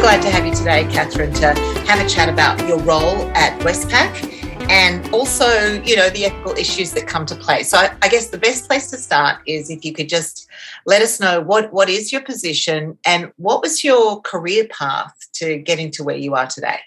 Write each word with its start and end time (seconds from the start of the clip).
glad 0.00 0.22
to 0.22 0.30
have 0.30 0.46
you 0.46 0.54
today, 0.54 0.84
Catherine, 0.92 1.32
to 1.32 1.52
have 1.86 2.04
a 2.04 2.08
chat 2.08 2.28
about 2.28 2.56
your 2.68 2.78
role 2.78 3.28
at 3.34 3.58
Westpac 3.62 4.32
and 4.70 5.12
also, 5.12 5.82
you 5.82 5.96
know, 5.96 6.08
the 6.10 6.26
ethical 6.26 6.52
issues 6.52 6.92
that 6.92 7.08
come 7.08 7.26
to 7.26 7.34
play. 7.34 7.64
So 7.64 7.78
I, 7.78 7.96
I, 8.00 8.08
guess 8.08 8.28
the 8.28 8.38
best 8.38 8.68
place 8.68 8.90
to 8.90 8.96
start 8.96 9.40
is 9.46 9.70
if 9.70 9.84
you 9.84 9.92
could 9.92 10.08
just 10.08 10.48
let 10.86 11.02
us 11.02 11.18
know 11.18 11.40
what, 11.40 11.72
what 11.72 11.88
is 11.88 12.12
your 12.12 12.20
position 12.20 12.96
and 13.04 13.32
what 13.38 13.60
was 13.60 13.82
your 13.82 14.20
career 14.20 14.68
path 14.68 15.16
to 15.34 15.58
get 15.58 15.80
into 15.80 16.04
where 16.04 16.16
you 16.16 16.34
are 16.36 16.46
today? 16.46 16.78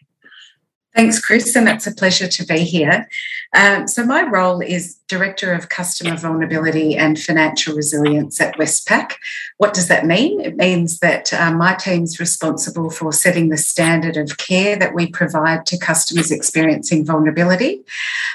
Thanks, 0.96 1.20
Chris, 1.20 1.54
and 1.56 1.68
it's 1.68 1.88
a 1.88 1.94
pleasure 1.94 2.28
to 2.30 2.46
be 2.46 2.60
here. 2.60 3.10
Um, 3.54 3.88
so, 3.88 4.06
my 4.06 4.24
role 4.24 4.62
is 4.62 4.98
Director 5.08 5.52
of 5.52 5.68
Customer 5.68 6.16
Vulnerability 6.16 6.96
and 6.96 7.20
Financial 7.20 7.76
Resilience 7.76 8.40
at 8.40 8.56
Westpac. 8.56 9.16
What 9.58 9.74
does 9.74 9.90
that 9.90 10.06
mean? 10.06 10.40
It 10.40 10.56
means 10.56 11.00
that 11.00 11.34
uh, 11.34 11.52
my 11.52 11.76
team's 11.76 12.18
responsible 12.18 12.90
for 12.90 13.12
setting 13.12 13.50
the 13.50 13.58
standard 13.58 14.16
of 14.16 14.38
care 14.38 14.78
that 14.78 14.96
we 14.96 15.08
provide 15.08 15.66
to 15.66 15.78
customers 15.78 16.32
experiencing 16.32 17.06
vulnerability 17.06 17.84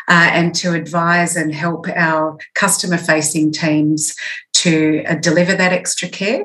uh, 0.06 0.28
and 0.32 0.54
to 0.56 0.74
advise 0.74 1.34
and 1.34 1.54
help 1.54 1.88
our 1.88 2.38
customer 2.54 2.98
facing 2.98 3.52
teams 3.52 4.14
to 4.56 5.04
uh, 5.04 5.14
deliver 5.16 5.54
that 5.54 5.72
extra 5.72 6.08
care 6.08 6.42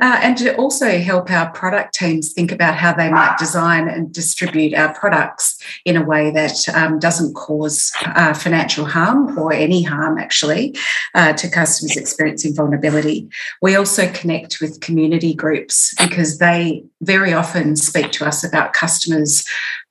uh, 0.00 0.18
and 0.22 0.36
to 0.36 0.54
also 0.56 0.98
help 0.98 1.30
our 1.30 1.50
product 1.52 1.94
teams 1.94 2.32
think 2.32 2.50
about 2.50 2.74
how 2.74 2.92
they 2.92 3.08
might 3.08 3.38
design 3.38 3.88
and 3.88 4.12
distribute 4.12 4.74
our 4.74 4.92
products 4.94 5.58
in 5.84 5.96
a 5.96 6.04
way 6.04 6.30
that 6.30 6.68
um, 6.74 6.98
doesn't 6.98 7.34
cause 7.34 7.92
uh, 8.16 8.34
financial 8.34 8.84
harm 8.84 9.38
or 9.38 9.52
any 9.52 9.82
harm 9.82 10.18
actually 10.18 10.76
uh, 11.14 11.32
to 11.34 11.48
customers 11.48 11.96
experiencing 11.96 12.54
vulnerability. 12.54 13.28
We 13.60 13.74
also 13.76 14.10
connect 14.12 14.60
with 14.60 14.80
community 14.80 15.34
groups 15.34 15.94
because 15.98 16.38
they 16.38 16.84
very 17.00 17.32
often 17.32 17.76
speak 17.76 18.12
to 18.12 18.26
us 18.26 18.44
about 18.44 18.72
customers 18.72 19.44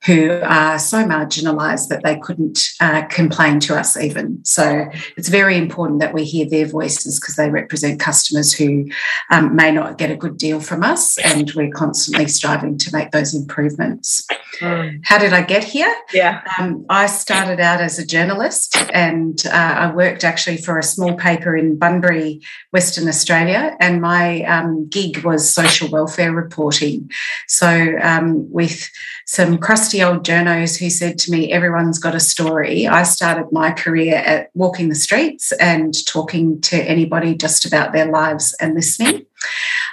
who 0.04 0.40
are 0.42 0.78
so 0.78 1.04
marginalised 1.04 1.88
that 1.88 2.02
they 2.02 2.18
couldn't 2.18 2.58
uh, 2.80 3.02
complain 3.06 3.60
to 3.60 3.76
us 3.78 3.96
even. 3.96 4.44
So 4.44 4.86
it's 5.16 5.28
very 5.28 5.56
important 5.56 6.00
that 6.00 6.12
we 6.12 6.24
hear 6.24 6.48
their 6.48 6.66
voices 6.66 7.20
because 7.20 7.36
they 7.36 7.50
represent 7.50 8.00
customers 8.00 8.52
who 8.52 8.88
um, 9.30 9.54
may 9.54 9.70
not 9.70 9.98
get 9.98 10.10
a 10.10 10.16
good 10.16 10.38
deal 10.38 10.60
from 10.60 10.82
us, 10.82 11.18
and 11.18 11.52
we're 11.52 11.70
constantly 11.70 12.26
striving 12.26 12.78
to 12.78 12.92
make 12.92 13.12
those 13.12 13.34
improvements. 13.34 14.26
Mm. 14.60 15.00
How 15.04 15.18
did 15.18 15.32
I 15.32 15.42
get 15.42 15.64
here? 15.64 15.94
Yeah, 16.12 16.42
um, 16.58 16.84
I 16.88 17.06
started 17.06 17.60
out 17.60 17.80
as 17.80 17.98
a 17.98 18.06
journalist, 18.06 18.76
and 18.92 19.40
uh, 19.46 19.50
I 19.50 19.92
worked 19.92 20.24
actually 20.24 20.56
for 20.56 20.78
a 20.78 20.82
small 20.82 21.14
paper 21.14 21.56
in 21.56 21.78
Bunbury, 21.78 22.40
Western 22.72 23.08
Australia, 23.08 23.76
and 23.80 24.00
my 24.00 24.42
um, 24.42 24.88
gig 24.88 25.24
was 25.24 25.52
social 25.52 25.88
welfare 25.90 26.32
reporting. 26.32 27.10
So 27.46 27.96
um, 28.02 28.50
with 28.50 28.90
some 29.26 29.58
crusty 29.92 30.02
old 30.02 30.24
journos 30.24 30.78
who 30.78 30.88
said 30.88 31.18
to 31.18 31.30
me, 31.30 31.52
Everyone's 31.52 31.98
got 31.98 32.14
a 32.14 32.20
story. 32.20 32.86
I 32.86 33.02
started 33.02 33.52
my 33.52 33.72
career 33.72 34.16
at 34.16 34.48
walking 34.54 34.88
the 34.88 34.94
streets 34.94 35.52
and 35.52 35.92
talking 36.06 36.62
to 36.62 36.76
anybody 36.76 37.34
just 37.34 37.66
about 37.66 37.92
their 37.92 38.10
lives 38.10 38.54
and 38.58 38.74
listening. 38.74 39.26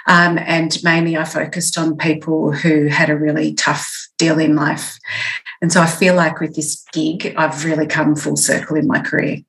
Um, 0.06 0.38
and 0.38 0.82
mainly 0.82 1.18
I 1.18 1.24
focused 1.24 1.76
on 1.76 1.98
people 1.98 2.50
who 2.50 2.86
had 2.86 3.10
a 3.10 3.16
really 3.16 3.52
tough 3.52 4.08
deal 4.16 4.38
in 4.38 4.56
life. 4.56 4.98
And 5.60 5.70
so 5.70 5.82
I 5.82 5.86
feel 5.86 6.14
like 6.14 6.40
with 6.40 6.56
this 6.56 6.82
gig, 6.92 7.34
I've 7.36 7.66
really 7.66 7.86
come 7.86 8.16
full 8.16 8.36
circle 8.36 8.76
in 8.76 8.86
my 8.86 9.00
career. 9.00 9.40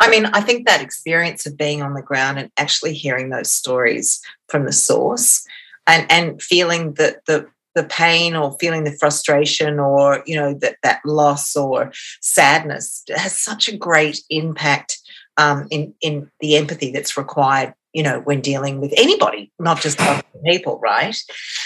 I 0.00 0.10
mean, 0.10 0.26
I 0.26 0.42
think 0.42 0.66
that 0.66 0.82
experience 0.82 1.46
of 1.46 1.56
being 1.56 1.80
on 1.80 1.94
the 1.94 2.02
ground 2.02 2.38
and 2.38 2.50
actually 2.58 2.92
hearing 2.92 3.30
those 3.30 3.50
stories 3.50 4.20
from 4.48 4.66
the 4.66 4.72
source 4.72 5.46
and, 5.86 6.06
and 6.10 6.42
feeling 6.42 6.92
that 6.94 7.24
the 7.24 7.48
the 7.74 7.84
pain 7.84 8.36
or 8.36 8.56
feeling 8.60 8.84
the 8.84 8.92
frustration 8.92 9.78
or 9.78 10.22
you 10.26 10.36
know 10.36 10.54
that 10.54 10.76
that 10.82 11.00
loss 11.04 11.56
or 11.56 11.92
sadness 12.20 13.02
has 13.14 13.36
such 13.36 13.68
a 13.68 13.76
great 13.76 14.20
impact 14.30 14.98
um, 15.36 15.66
in 15.70 15.94
in 16.00 16.30
the 16.40 16.56
empathy 16.56 16.92
that's 16.92 17.16
required 17.16 17.74
you 17.92 18.02
know 18.02 18.20
when 18.20 18.40
dealing 18.40 18.80
with 18.80 18.92
anybody 18.96 19.50
not 19.58 19.80
just 19.80 19.98
people 20.44 20.78
right? 20.82 21.16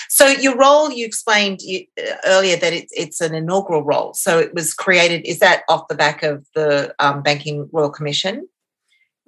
So 0.09 0.29
your 0.29 0.57
role 0.57 0.91
you 0.91 1.05
explained 1.05 1.61
uh, 1.99 2.15
earlier 2.27 2.57
that 2.57 2.73
it's 2.73 2.93
it's 2.97 3.21
an 3.21 3.35
inaugural 3.35 3.83
role. 3.83 4.15
So 4.15 4.39
it 4.39 4.55
was 4.55 4.75
created 4.75 5.27
is 5.27 5.41
that 5.41 5.63
off 5.69 5.89
the 5.89 5.95
back 5.95 6.23
of 6.23 6.47
the 6.55 6.95
um, 6.99 7.23
banking 7.23 7.69
royal 7.73 7.91
commission 7.91 8.49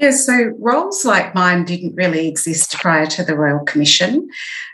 yeah, 0.01 0.11
so 0.13 0.53
roles 0.59 1.05
like 1.05 1.35
mine 1.35 1.65
didn't 1.65 1.95
really 1.95 2.27
exist 2.27 2.73
prior 2.79 3.07
to 3.07 3.23
the 3.23 3.37
Royal 3.37 3.65
Commission. 3.65 4.29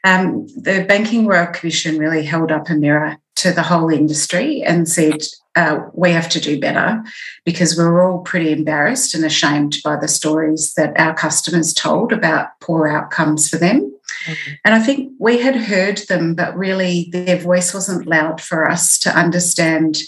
Um, 0.04 0.46
the 0.56 0.84
Banking 0.88 1.26
Royal 1.26 1.48
Commission 1.48 1.98
really 1.98 2.24
held 2.24 2.52
up 2.52 2.70
a 2.70 2.74
mirror 2.74 3.16
to 3.36 3.52
the 3.52 3.62
whole 3.62 3.90
industry 3.90 4.62
and 4.62 4.88
said, 4.88 5.22
uh, 5.56 5.80
we 5.94 6.12
have 6.12 6.28
to 6.28 6.40
do 6.40 6.60
better 6.60 7.02
because 7.44 7.76
we 7.76 7.84
we're 7.84 8.08
all 8.08 8.20
pretty 8.20 8.52
embarrassed 8.52 9.14
and 9.14 9.24
ashamed 9.24 9.78
by 9.82 9.96
the 9.96 10.06
stories 10.06 10.74
that 10.74 10.98
our 10.98 11.14
customers 11.14 11.74
told 11.74 12.12
about 12.12 12.48
poor 12.60 12.86
outcomes 12.86 13.48
for 13.48 13.56
them. 13.56 13.80
Mm-hmm. 14.26 14.52
And 14.64 14.74
I 14.74 14.80
think 14.80 15.12
we 15.18 15.40
had 15.40 15.56
heard 15.56 15.98
them, 16.08 16.34
but 16.34 16.56
really 16.56 17.08
their 17.10 17.38
voice 17.38 17.74
wasn't 17.74 18.06
loud 18.06 18.40
for 18.40 18.70
us 18.70 18.98
to 19.00 19.10
understand, 19.10 19.98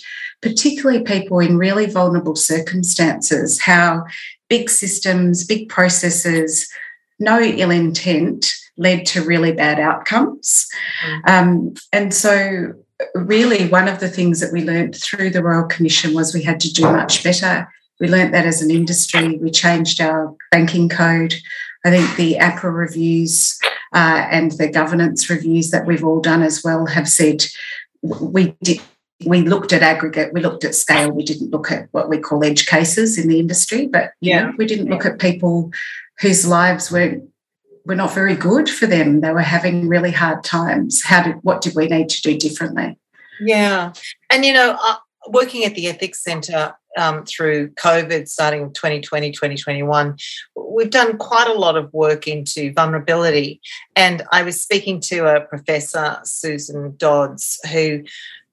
particularly 0.40 1.02
people 1.02 1.40
in 1.40 1.58
really 1.58 1.86
vulnerable 1.86 2.36
circumstances, 2.36 3.60
how 3.60 4.04
big 4.48 4.70
systems, 4.70 5.44
big 5.44 5.68
processes, 5.68 6.68
no 7.18 7.40
ill 7.40 7.70
intent 7.70 8.52
led 8.76 9.04
to 9.06 9.24
really 9.24 9.52
bad 9.52 9.80
outcomes. 9.80 10.68
Mm. 11.04 11.28
Um, 11.28 11.74
and 11.92 12.14
so, 12.14 12.74
really, 13.14 13.68
one 13.68 13.88
of 13.88 14.00
the 14.00 14.08
things 14.08 14.40
that 14.40 14.52
we 14.52 14.64
learned 14.64 14.96
through 14.96 15.30
the 15.30 15.42
Royal 15.42 15.66
Commission 15.66 16.14
was 16.14 16.34
we 16.34 16.42
had 16.42 16.60
to 16.60 16.72
do 16.72 16.82
much 16.82 17.22
better. 17.24 17.68
We 18.00 18.08
learned 18.08 18.32
that 18.34 18.46
as 18.46 18.62
an 18.62 18.70
industry. 18.70 19.38
We 19.38 19.50
changed 19.50 20.00
our 20.00 20.34
banking 20.52 20.88
code. 20.88 21.34
I 21.84 21.90
think 21.90 22.16
the 22.16 22.34
APRA 22.34 22.72
reviews 22.72 23.58
uh, 23.94 24.26
and 24.30 24.52
the 24.52 24.70
governance 24.70 25.30
reviews 25.30 25.70
that 25.70 25.86
we've 25.86 26.04
all 26.04 26.20
done 26.20 26.42
as 26.42 26.62
well 26.62 26.86
have 26.86 27.08
said 27.08 27.44
we 28.02 28.54
did 28.62 28.80
we 29.24 29.42
looked 29.42 29.72
at 29.72 29.82
aggregate, 29.82 30.32
we 30.32 30.40
looked 30.40 30.64
at 30.64 30.74
scale, 30.74 31.10
we 31.10 31.24
didn't 31.24 31.50
look 31.50 31.72
at 31.72 31.88
what 31.92 32.08
we 32.08 32.18
call 32.18 32.44
edge 32.44 32.66
cases 32.66 33.18
in 33.18 33.28
the 33.28 33.40
industry, 33.40 33.86
but 33.86 34.12
yeah, 34.20 34.42
know, 34.42 34.52
we 34.58 34.66
didn't 34.66 34.90
look 34.90 35.04
at 35.04 35.18
people 35.18 35.70
whose 36.20 36.46
lives 36.46 36.90
were 36.90 37.20
were 37.84 37.94
not 37.94 38.14
very 38.14 38.36
good 38.36 38.68
for 38.68 38.86
them. 38.86 39.20
They 39.20 39.32
were 39.32 39.40
having 39.40 39.88
really 39.88 40.12
hard 40.12 40.44
times. 40.44 41.02
How 41.02 41.22
did 41.22 41.36
what 41.42 41.62
did 41.62 41.74
we 41.74 41.86
need 41.86 42.08
to 42.10 42.22
do 42.22 42.36
differently? 42.36 42.98
Yeah, 43.40 43.92
and 44.30 44.44
you 44.44 44.52
know, 44.52 44.76
uh, 44.80 44.96
working 45.28 45.64
at 45.64 45.74
the 45.74 45.88
Ethics 45.88 46.22
Centre 46.22 46.74
um, 46.96 47.24
through 47.24 47.70
COVID, 47.70 48.28
starting 48.28 48.72
2020, 48.72 49.30
2021, 49.30 50.16
we've 50.56 50.90
done 50.90 51.16
quite 51.18 51.46
a 51.46 51.52
lot 51.52 51.76
of 51.76 51.92
work 51.92 52.26
into 52.26 52.72
vulnerability. 52.72 53.60
And 53.94 54.22
I 54.32 54.42
was 54.42 54.60
speaking 54.60 55.00
to 55.02 55.26
a 55.26 55.40
professor, 55.40 56.18
Susan 56.24 56.94
Dodds, 56.96 57.60
who 57.72 58.02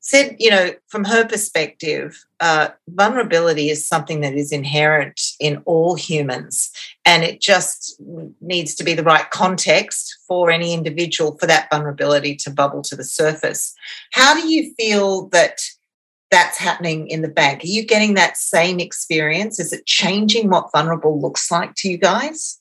said, 0.06 0.36
you 0.38 0.52
know, 0.52 0.70
from 0.88 1.04
her 1.04 1.26
perspective, 1.26 2.24
uh, 2.40 2.68
vulnerability 2.90 3.72
is 3.72 3.88
something 3.88 4.22
that 4.22 4.36
is 4.36 4.52
inherent 4.52 5.20
in 5.40 5.64
all 5.66 5.96
humans, 5.96 6.70
and 7.06 7.24
it 7.24 7.42
just 7.42 8.00
needs 8.40 8.76
to 8.76 8.84
be 8.84 8.94
the 8.94 9.04
right 9.04 9.30
context 9.32 10.16
for 10.28 10.52
any 10.52 10.74
individual 10.74 11.36
for 11.40 11.48
that 11.48 11.68
vulnerability 11.72 12.36
to 12.36 12.52
bubble 12.52 12.84
to 12.84 12.96
the 12.96 13.04
surface. 13.04 13.74
How 14.12 14.40
do 14.40 14.48
you 14.48 14.74
feel 14.76 15.28
that? 15.30 15.60
That's 16.32 16.58
happening 16.58 17.08
in 17.08 17.22
the 17.22 17.30
bank. 17.30 17.64
Are 17.64 17.68
you 17.68 17.86
getting 17.86 18.16
that 18.16 18.36
same 18.36 18.80
experience? 18.80 19.60
Is 19.60 19.72
it 19.72 19.86
changing 19.86 20.50
what 20.50 20.72
vulnerable 20.72 21.22
looks 21.22 21.50
like 21.52 21.76
to 21.76 21.90
you 21.90 21.98
guys? 21.98 22.59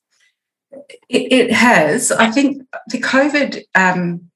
It, 1.08 1.32
it 1.32 1.52
has. 1.52 2.12
I 2.12 2.30
think 2.30 2.62
the 2.88 3.00
COVID 3.00 3.62
um, 3.74 4.30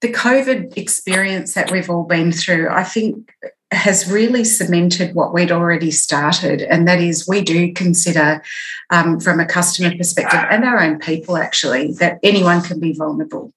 the 0.00 0.12
COVID 0.12 0.76
experience 0.76 1.54
that 1.54 1.70
we've 1.70 1.90
all 1.90 2.04
been 2.04 2.32
through, 2.32 2.68
I 2.68 2.84
think, 2.84 3.32
has 3.70 4.10
really 4.10 4.44
cemented 4.44 5.14
what 5.14 5.34
we'd 5.34 5.52
already 5.52 5.90
started. 5.90 6.62
And 6.62 6.88
that 6.88 7.00
is, 7.00 7.28
we 7.28 7.42
do 7.42 7.72
consider, 7.74 8.42
um, 8.90 9.20
from 9.20 9.40
a 9.40 9.46
customer 9.46 9.94
perspective 9.94 10.40
and 10.50 10.64
our 10.64 10.80
own 10.80 10.98
people 10.98 11.36
actually, 11.36 11.92
that 11.94 12.18
anyone 12.22 12.62
can 12.62 12.80
be 12.80 12.94
vulnerable. 12.94 13.52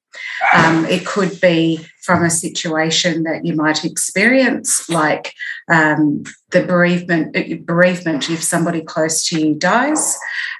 Um, 0.54 0.86
it 0.86 1.06
could 1.06 1.40
be 1.40 1.86
from 2.02 2.25
a 2.25 2.30
situation 2.30 3.24
that 3.24 3.46
you 3.46 3.56
might 3.56 3.86
experience, 3.86 4.90
like 4.90 5.34
um, 5.69 6.24
the 6.50 6.64
bereavement, 6.64 7.38
uh, 7.38 7.56
bereavement 7.62 8.30
if 8.30 8.44
somebody 8.44 8.81
close 8.81 9.25
to 9.30 9.40
you 9.40 9.56
dies, 9.56 10.18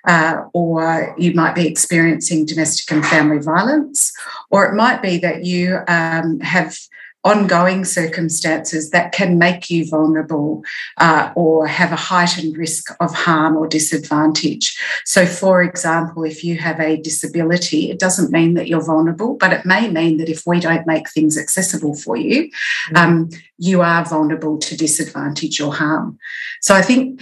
uh, 0.08 0.44
or 0.54 1.14
you 1.18 1.34
might 1.34 1.56
be 1.56 1.68
experiencing 1.68 2.46
domestic 2.46 2.90
and 2.92 3.06
family 3.06 3.40
violence, 3.40 4.14
or 4.50 4.66
it 4.66 4.76
might 4.76 5.02
be 5.02 5.18
that 5.18 5.44
you 5.44 5.80
um, 5.90 6.40
have 6.40 6.78
ongoing 7.24 7.86
circumstances 7.86 8.90
that 8.90 9.12
can 9.12 9.38
make 9.38 9.70
you 9.70 9.88
vulnerable 9.88 10.64
uh, 10.98 11.32
or 11.36 11.68
have 11.68 11.92
a 11.92 11.96
heightened 11.96 12.58
risk 12.58 12.96
of 13.00 13.14
harm 13.14 13.56
or 13.56 13.68
disadvantage. 13.68 14.78
So, 15.06 15.26
for 15.26 15.62
example, 15.62 16.24
if 16.24 16.44
you 16.44 16.58
have 16.58 16.80
a 16.80 16.98
disability, 16.98 17.92
it 17.92 18.00
doesn't 18.00 18.32
mean 18.32 18.56
that 18.56 18.68
you're 18.68 18.84
vulnerable, 18.84 19.36
but 19.36 19.54
it 19.54 19.66
may 19.66 19.90
mean 19.90 20.18
that 20.18 20.30
if 20.30 20.44
we 20.48 20.60
don't 20.60 20.88
make 20.88 21.10
things 21.10 21.38
accessible 21.38 21.96
for 21.96 22.18
you, 22.18 22.50
mm. 22.90 22.98
um, 22.98 23.30
you 23.58 23.82
are 23.82 24.04
vulnerable 24.04 24.58
to 24.58 24.76
disadvantage 24.76 25.62
or 25.62 25.74
harm. 25.74 26.18
So, 26.62 26.74
I 26.74 26.82
think 26.82 27.22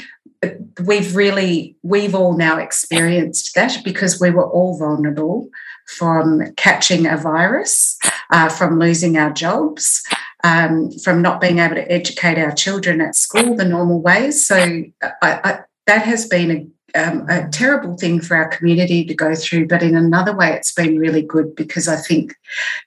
we've 0.86 1.16
really 1.16 1.76
we've 1.84 2.16
all 2.16 2.38
now 2.38 2.58
experienced 2.58 3.56
that 3.56 3.78
because 3.84 4.22
we 4.22 4.30
were 4.30 4.50
all 4.50 4.78
vulnerable 4.78 5.50
from 5.98 6.54
catching 6.56 7.06
a 7.06 7.18
virus, 7.18 7.98
uh, 8.30 8.50
from 8.50 8.80
losing 8.80 9.18
our 9.18 9.32
jobs, 9.32 10.04
um, 10.44 10.92
from 11.04 11.22
not 11.22 11.42
being 11.42 11.60
able 11.60 11.76
to 11.76 11.92
educate 11.92 12.38
our 12.38 12.52
children 12.52 13.02
at 13.02 13.16
school 13.16 13.56
the 13.56 13.66
normal 13.66 14.02
ways. 14.02 14.46
So 14.46 14.56
I, 14.58 14.92
I, 15.22 15.60
that 15.88 16.04
has 16.04 16.28
been 16.28 16.52
a 16.52 16.68
um, 16.96 17.26
a 17.30 17.48
terrible 17.50 17.96
thing 17.98 18.20
for 18.20 18.36
our 18.36 18.48
community 18.48 19.06
to 19.06 19.14
go 19.14 19.36
through, 19.36 19.68
but 19.68 19.84
in 19.84 19.96
another 19.96 20.36
way, 20.36 20.54
it's 20.54 20.72
been 20.72 20.98
really 20.98 21.22
good 21.22 21.56
because 21.56 21.88
I 21.88 21.98
think 21.98 22.36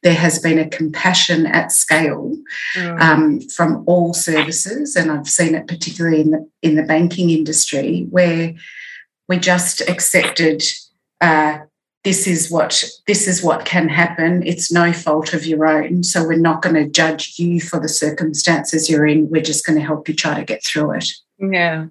there 0.02 0.14
has 0.14 0.38
been 0.38 0.58
a 0.58 0.68
compassion 0.68 1.46
at 1.46 1.72
scale 1.72 2.36
mm. 2.76 3.00
um, 3.00 3.40
from 3.40 3.84
all 3.86 4.12
services, 4.12 4.96
and 4.96 5.10
I've 5.10 5.28
seen 5.28 5.54
it 5.54 5.68
particularly 5.68 6.20
in 6.20 6.30
the 6.30 6.50
in 6.62 6.74
the 6.74 6.82
banking 6.82 7.30
industry 7.30 8.06
where 8.10 8.54
we 9.28 9.38
just 9.38 9.80
accepted 9.82 10.62
uh, 11.20 11.58
this 12.04 12.26
is 12.26 12.50
what 12.50 12.82
this 13.06 13.28
is 13.28 13.42
what 13.42 13.64
can 13.64 13.88
happen. 13.88 14.42
It's 14.44 14.72
no 14.72 14.92
fault 14.92 15.34
of 15.34 15.46
your 15.46 15.66
own. 15.66 16.02
So 16.02 16.26
we're 16.26 16.36
not 16.36 16.62
going 16.62 16.74
to 16.74 16.88
judge 16.88 17.34
you 17.38 17.60
for 17.60 17.78
the 17.78 17.88
circumstances 17.88 18.90
you're 18.90 19.06
in. 19.06 19.30
We're 19.30 19.42
just 19.42 19.64
going 19.64 19.78
to 19.78 19.84
help 19.84 20.08
you 20.08 20.14
try 20.14 20.34
to 20.34 20.44
get 20.44 20.64
through 20.64 20.92
it. 20.92 21.12
Yeah. 21.38 21.86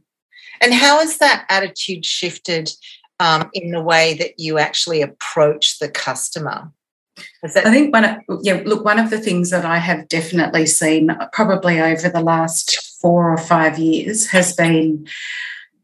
And 0.60 0.74
how 0.74 1.00
has 1.00 1.18
that 1.18 1.46
attitude 1.50 2.06
shifted 2.06 2.70
um, 3.20 3.50
in 3.54 3.72
the 3.72 3.82
way 3.82 4.14
that 4.16 4.40
you 4.40 4.58
actually 4.58 5.02
approach 5.02 5.80
the 5.80 5.90
customer? 5.90 6.72
That- 7.42 7.66
I 7.66 7.72
think 7.72 7.94
one 7.94 8.06
of, 8.06 8.18
yeah, 8.42 8.62
look, 8.66 8.84
one 8.84 9.00
of 9.00 9.10
the 9.10 9.20
things 9.20 9.50
that 9.50 9.66
I 9.66 9.78
have 9.78 10.08
definitely 10.08 10.66
seen 10.66 11.16
probably 11.32 11.80
over 11.80 12.10
the 12.10 12.22
last 12.22 12.98
four 13.02 13.32
or 13.32 13.38
five 13.38 13.80
years 13.80 14.30
has 14.32 14.54
been 14.54 15.08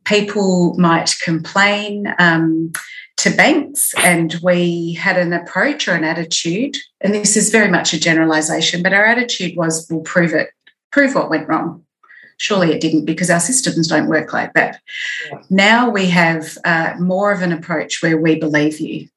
people 0.05 0.73
might 0.77 1.15
complain 1.23 2.13
um, 2.19 2.71
to 3.17 3.29
banks, 3.31 3.93
and 4.03 4.35
we 4.43 4.93
had 4.93 5.17
an 5.17 5.33
approach 5.33 5.87
or 5.87 5.93
an 5.93 6.03
attitude, 6.03 6.77
and 7.01 7.13
this 7.13 7.35
is 7.35 7.49
very 7.49 7.69
much 7.69 7.93
a 7.93 7.99
generalization, 7.99 8.83
but 8.83 8.93
our 8.93 9.05
attitude 9.05 9.55
was 9.57 9.87
we'll 9.89 10.01
prove 10.01 10.33
it, 10.33 10.51
prove 10.91 11.15
what 11.15 11.29
went 11.29 11.47
wrong. 11.47 11.83
Surely 12.37 12.71
it 12.71 12.81
didn't 12.81 13.05
because 13.05 13.31
our 13.31 13.39
systems 13.39 13.87
don't 13.87 14.07
work 14.07 14.31
like 14.31 14.53
that. 14.53 14.79
Yeah. 15.31 15.41
Now 15.49 15.89
we 15.89 16.07
have 16.07 16.55
uh, 16.63 16.93
more 16.99 17.31
of 17.31 17.41
an 17.41 17.51
approach 17.51 18.03
where 18.03 18.17
we 18.17 18.35
believe 18.35 18.79
you. 18.79 19.09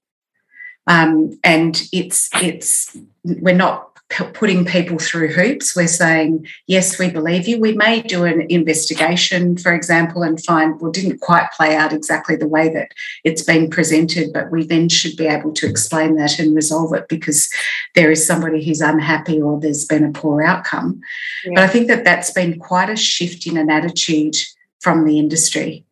Um, 0.86 1.38
and 1.44 1.86
it's 1.92 2.30
it's 2.40 2.96
we're 3.22 3.54
not 3.54 3.89
putting 4.10 4.64
people 4.64 4.98
through 4.98 5.28
hoops. 5.28 5.76
We're 5.76 5.86
saying, 5.86 6.46
yes, 6.66 6.98
we 6.98 7.10
believe 7.10 7.46
you. 7.46 7.60
We 7.60 7.74
may 7.74 8.02
do 8.02 8.24
an 8.24 8.44
investigation, 8.50 9.56
for 9.56 9.72
example, 9.72 10.22
and 10.22 10.44
find, 10.44 10.80
well, 10.80 10.90
didn't 10.90 11.20
quite 11.20 11.52
play 11.52 11.76
out 11.76 11.92
exactly 11.92 12.34
the 12.34 12.48
way 12.48 12.68
that 12.70 12.92
it's 13.22 13.42
been 13.42 13.70
presented, 13.70 14.32
but 14.32 14.50
we 14.50 14.66
then 14.66 14.88
should 14.88 15.16
be 15.16 15.26
able 15.26 15.52
to 15.52 15.68
explain 15.68 16.16
that 16.16 16.38
and 16.40 16.56
resolve 16.56 16.92
it 16.92 17.08
because 17.08 17.48
there 17.94 18.10
is 18.10 18.26
somebody 18.26 18.64
who's 18.64 18.80
unhappy 18.80 19.40
or 19.40 19.60
there's 19.60 19.86
been 19.86 20.04
a 20.04 20.12
poor 20.12 20.42
outcome. 20.42 21.00
Yeah. 21.44 21.52
But 21.54 21.64
I 21.64 21.68
think 21.68 21.86
that 21.86 22.04
that's 22.04 22.32
been 22.32 22.58
quite 22.58 22.90
a 22.90 22.96
shift 22.96 23.46
in 23.46 23.56
an 23.56 23.70
attitude 23.70 24.36
from 24.80 25.04
the 25.04 25.18
industry. 25.18 25.84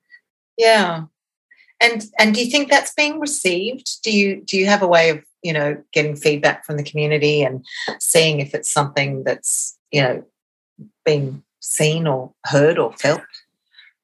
Yeah. 0.56 1.04
And 1.80 2.04
and 2.18 2.34
do 2.34 2.44
you 2.44 2.50
think 2.50 2.68
that's 2.68 2.92
being 2.94 3.20
received? 3.20 4.02
Do 4.02 4.10
you 4.10 4.42
do 4.44 4.56
you 4.56 4.66
have 4.66 4.82
a 4.82 4.88
way 4.88 5.10
of 5.10 5.22
you 5.42 5.52
know 5.52 5.76
getting 5.92 6.16
feedback 6.16 6.64
from 6.64 6.76
the 6.76 6.82
community 6.82 7.42
and 7.42 7.64
seeing 8.00 8.40
if 8.40 8.54
it's 8.54 8.72
something 8.72 9.24
that's 9.24 9.78
you 9.90 10.02
know 10.02 10.24
being 11.04 11.42
seen 11.60 12.06
or 12.06 12.32
heard 12.44 12.78
or 12.78 12.92
felt 12.94 13.22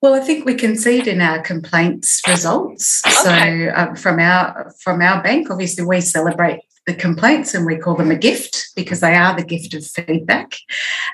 well, 0.05 0.13
I 0.13 0.21
think 0.21 0.45
we 0.45 0.55
can 0.55 0.77
see 0.77 0.99
it 0.99 1.09
in 1.09 1.23
our 1.23 1.41
complaints 1.41 2.21
results. 2.29 3.01
Okay. 3.07 3.15
So 3.15 3.73
um, 3.75 3.97
from 3.97 4.21
our 4.21 4.71
from 4.79 5.01
our 5.01 5.23
bank, 5.23 5.51
obviously 5.51 5.83
we 5.83 6.03
celebrate 6.03 6.61
the 6.87 6.93
complaints 6.93 7.55
and 7.55 7.65
we 7.65 7.79
call 7.79 7.95
them 7.95 8.11
a 8.11 8.17
gift 8.17 8.71
because 8.77 9.01
they 9.01 9.15
are 9.15 9.35
the 9.35 9.43
gift 9.43 9.73
of 9.73 9.83
feedback. 9.87 10.57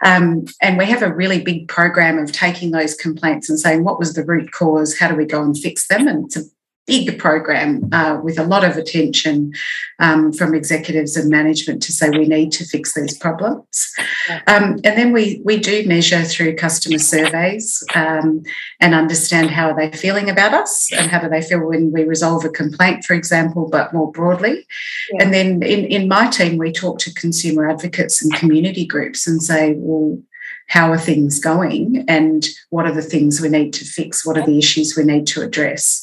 Um, 0.05 0.47
and 0.61 0.77
we 0.77 0.87
have 0.87 1.03
a 1.03 1.15
really 1.15 1.41
big 1.41 1.69
program 1.69 2.19
of 2.19 2.33
taking 2.33 2.73
those 2.73 2.97
complaints 2.97 3.49
and 3.49 3.61
saying 3.61 3.85
what 3.85 4.01
was 4.01 4.15
the 4.15 4.25
root 4.25 4.51
cause, 4.51 4.99
how 4.99 5.07
do 5.07 5.15
we 5.15 5.25
go 5.25 5.41
and 5.41 5.57
fix 5.57 5.87
them, 5.87 6.09
and 6.09 6.25
it's 6.25 6.37
a 6.37 6.43
big 6.91 7.21
program 7.21 7.89
uh, 7.93 8.19
with 8.21 8.37
a 8.37 8.43
lot 8.43 8.65
of 8.65 8.77
attention 8.77 9.53
um, 10.01 10.33
from 10.33 10.57
executives 10.57 11.17
and 11.17 11.31
management 11.31 11.81
to 11.81 11.93
say 11.93 12.11
we 12.11 12.27
need 12.27 12.51
to 12.51 12.65
fix 12.65 12.95
these 12.95 13.17
problems. 13.17 13.95
Um, 14.49 14.81
and 14.83 14.99
then 14.99 15.13
we, 15.13 15.41
we 15.45 15.59
do 15.59 15.87
measure 15.87 16.25
through 16.25 16.57
customer 16.57 16.99
surveys 16.99 17.85
um, 17.95 18.43
and 18.81 18.93
understand 18.93 19.51
how 19.51 19.71
are 19.71 19.77
they 19.77 19.97
feeling 19.97 20.29
about 20.29 20.53
us 20.53 20.91
and 20.93 21.09
how 21.09 21.21
do 21.21 21.29
they 21.29 21.43
feel 21.43 21.65
when 21.65 21.93
we 21.93 22.03
resolve 22.03 22.45
a 22.45 22.49
complaint, 22.49 23.05
for 23.05 23.15
example, 23.15 23.69
but 23.71 23.93
more 23.93 24.11
broadly. 24.11 24.67
Yeah. 25.13 25.23
And 25.23 25.33
then 25.33 25.63
in, 25.63 25.85
in 25.85 26.09
my 26.09 26.27
team, 26.27 26.59
we 26.59 26.73
talk 26.73 26.99
to 27.01 27.15
consumer 27.15 27.71
advocates 27.71 28.21
and 28.21 28.35
community 28.35 28.85
groups 28.85 29.29
and 29.29 29.41
say, 29.41 29.75
well, 29.79 30.21
how 30.67 30.91
are 30.93 30.99
things 30.99 31.39
going 31.39 32.05
and 32.09 32.49
what 32.71 32.87
are 32.87 32.95
the 32.95 33.03
things 33.03 33.41
we 33.41 33.49
need 33.49 33.73
to 33.75 33.85
fix? 33.85 34.27
What 34.27 34.39
are 34.39 34.47
the 34.47 34.59
issues 34.59 34.97
we 34.97 35.05
need 35.05 35.27
to 35.29 35.43
address? 35.43 36.01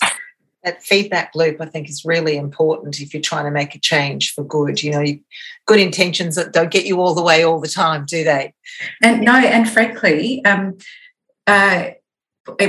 That 0.63 0.83
feedback 0.83 1.31
loop, 1.35 1.61
I 1.61 1.65
think, 1.65 1.89
is 1.89 2.05
really 2.05 2.35
important 2.37 2.99
if 2.99 3.13
you're 3.13 3.21
trying 3.21 3.45
to 3.45 3.51
make 3.51 3.75
a 3.75 3.79
change 3.79 4.33
for 4.33 4.43
good. 4.43 4.81
You 4.81 4.91
know, 4.91 5.05
good 5.65 5.79
intentions 5.79 6.35
that 6.35 6.53
don't 6.53 6.71
get 6.71 6.85
you 6.85 6.99
all 6.99 7.15
the 7.15 7.23
way 7.23 7.43
all 7.43 7.59
the 7.59 7.67
time, 7.67 8.05
do 8.05 8.23
they? 8.23 8.53
And 9.01 9.21
no, 9.21 9.35
and 9.35 9.69
frankly, 9.69 10.43
um, 10.45 10.77
uh, 11.45 11.91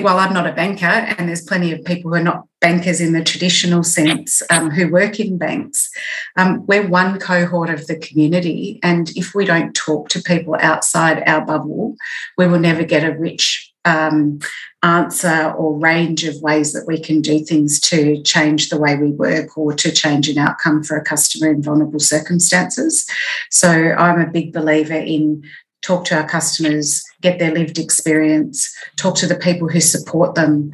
well, 0.00 0.18
I'm 0.18 0.34
not 0.34 0.46
a 0.46 0.52
banker, 0.52 0.86
and 0.86 1.28
there's 1.28 1.44
plenty 1.44 1.72
of 1.72 1.84
people 1.84 2.10
who 2.10 2.16
are 2.16 2.22
not 2.22 2.46
bankers 2.60 3.00
in 3.00 3.12
the 3.12 3.22
traditional 3.22 3.84
sense 3.84 4.42
um, 4.50 4.70
who 4.70 4.90
work 4.90 5.20
in 5.20 5.38
banks. 5.38 5.88
Um, 6.36 6.66
we're 6.66 6.86
one 6.86 7.20
cohort 7.20 7.70
of 7.70 7.86
the 7.86 7.96
community, 7.96 8.80
and 8.82 9.10
if 9.10 9.34
we 9.34 9.44
don't 9.44 9.74
talk 9.74 10.08
to 10.10 10.22
people 10.22 10.56
outside 10.60 11.22
our 11.26 11.44
bubble, 11.44 11.96
we 12.36 12.46
will 12.46 12.58
never 12.58 12.82
get 12.82 13.04
a 13.04 13.16
rich 13.16 13.67
um, 13.88 14.38
answer 14.82 15.52
or 15.56 15.78
range 15.78 16.24
of 16.24 16.40
ways 16.40 16.72
that 16.72 16.86
we 16.86 17.00
can 17.00 17.20
do 17.20 17.44
things 17.44 17.80
to 17.80 18.22
change 18.22 18.68
the 18.68 18.78
way 18.78 18.96
we 18.96 19.10
work 19.10 19.56
or 19.56 19.72
to 19.72 19.90
change 19.90 20.28
an 20.28 20.38
outcome 20.38 20.84
for 20.84 20.96
a 20.96 21.04
customer 21.04 21.50
in 21.50 21.62
vulnerable 21.62 21.98
circumstances. 21.98 23.08
So 23.50 23.70
I'm 23.70 24.20
a 24.20 24.30
big 24.30 24.52
believer 24.52 24.94
in 24.94 25.42
talk 25.82 26.04
to 26.04 26.16
our 26.16 26.28
customers, 26.28 27.04
get 27.22 27.38
their 27.38 27.52
lived 27.52 27.78
experience, 27.78 28.72
talk 28.96 29.16
to 29.16 29.26
the 29.26 29.36
people 29.36 29.68
who 29.68 29.80
support 29.80 30.34
them, 30.34 30.70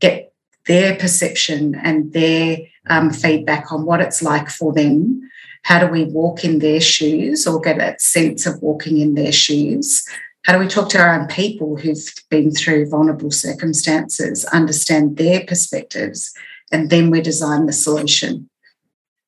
get 0.00 0.32
their 0.66 0.96
perception 0.96 1.74
and 1.76 2.12
their 2.12 2.58
um, 2.88 3.10
feedback 3.10 3.72
on 3.72 3.84
what 3.84 4.00
it's 4.00 4.22
like 4.22 4.48
for 4.48 4.72
them. 4.72 5.22
How 5.62 5.78
do 5.78 5.86
we 5.86 6.04
walk 6.04 6.44
in 6.44 6.58
their 6.58 6.80
shoes 6.80 7.46
or 7.46 7.60
get 7.60 7.78
a 7.78 7.98
sense 7.98 8.46
of 8.46 8.62
walking 8.62 8.98
in 8.98 9.14
their 9.14 9.32
shoes? 9.32 10.06
How 10.46 10.52
do 10.52 10.60
we 10.60 10.68
talk 10.68 10.88
to 10.90 10.98
our 10.98 11.12
own 11.12 11.26
people 11.26 11.76
who've 11.76 12.08
been 12.30 12.52
through 12.52 12.88
vulnerable 12.88 13.32
circumstances, 13.32 14.44
understand 14.44 15.16
their 15.16 15.44
perspectives, 15.44 16.32
and 16.70 16.88
then 16.88 17.10
we 17.10 17.20
design 17.20 17.66
the 17.66 17.72
solution? 17.72 18.48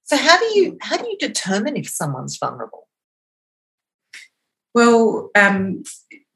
So 0.04 0.16
how 0.16 0.38
do 0.38 0.44
you 0.58 0.78
how 0.80 0.96
do 0.96 1.08
you 1.08 1.18
determine 1.18 1.76
if 1.76 1.88
someone's 1.88 2.38
vulnerable? 2.38 2.86
Well, 4.74 5.30
um, 5.34 5.82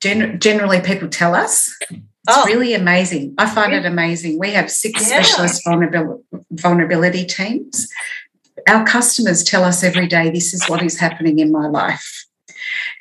gen- 0.01 0.41
generally 0.41 0.81
people 0.81 1.09
tell 1.09 1.37
us. 1.37 1.73
It's 1.89 2.37
oh. 2.37 2.45
really 2.47 2.75
amazing. 2.75 3.35
I 3.39 3.49
find 3.49 3.73
it 3.73 3.87
amazing. 3.87 4.39
We 4.39 4.51
have 4.51 4.69
six 4.69 5.01
yeah. 5.01 5.23
specialist 5.23 5.63
vulnerability, 5.65 6.25
vulnerability 6.51 7.25
teams. 7.25 7.89
Our 8.69 8.85
customers 8.85 9.45
tell 9.45 9.63
us 9.63 9.85
every 9.85 10.09
day, 10.09 10.31
this 10.31 10.53
is 10.53 10.69
what 10.69 10.83
is 10.83 10.99
happening 10.99 11.39
in 11.39 11.53
my 11.53 11.69
life 11.69 12.27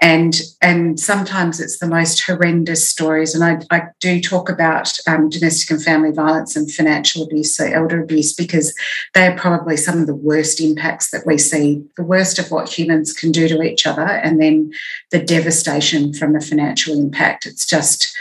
and 0.02 0.42
and 0.62 1.00
sometimes 1.00 1.60
it's 1.60 1.78
the 1.78 1.88
most 1.88 2.24
horrendous 2.24 2.90
stories. 2.90 3.36
And 3.36 3.44
I, 3.44 3.76
I 3.76 3.84
do 4.00 4.20
talk 4.20 4.50
about 4.50 4.92
um, 5.08 5.30
domestic 5.30 5.70
and 5.70 5.84
family 5.84 6.12
violence 6.12 6.56
and 6.56 6.72
financial 6.72 7.24
abuse, 7.24 7.56
so 7.56 7.66
elder 7.66 8.02
abuse, 8.02 8.34
because 8.34 8.76
they 9.14 9.28
are 9.28 9.38
probably 9.38 9.78
some 9.78 10.00
of 10.00 10.08
the 10.08 10.16
worst 10.16 10.60
impacts 10.60 11.12
that 11.12 11.26
we 11.26 11.38
see, 11.38 11.84
the 11.98 12.04
worst 12.04 12.40
of 12.40 12.50
what 12.50 12.68
humans 12.68 13.14
can 13.14 13.32
do 13.32 13.48
to 13.48 13.62
each 13.62 13.86
other, 13.86 14.02
and 14.02 14.42
then 14.42 14.74
the 15.12 15.24
devastation 15.24 16.14
from 16.14 16.34
the 16.34 16.42
financial 16.42 16.98
impact. 16.98 17.46
It's 17.46 17.66
just 17.66 18.16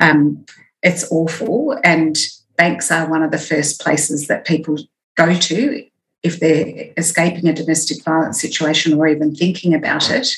um, 0.00 0.44
it's 0.82 1.10
awful, 1.12 1.78
and 1.84 2.16
banks 2.56 2.90
are 2.90 3.10
one 3.10 3.22
of 3.22 3.30
the 3.30 3.38
first 3.38 3.82
places 3.82 4.26
that 4.28 4.46
people 4.46 4.78
go 5.16 5.34
to 5.34 5.84
if 6.26 6.40
they're 6.40 6.92
escaping 6.96 7.48
a 7.48 7.52
domestic 7.52 8.02
violence 8.04 8.40
situation 8.40 8.94
or 8.94 9.06
even 9.06 9.34
thinking 9.34 9.72
about 9.74 10.10
it. 10.10 10.28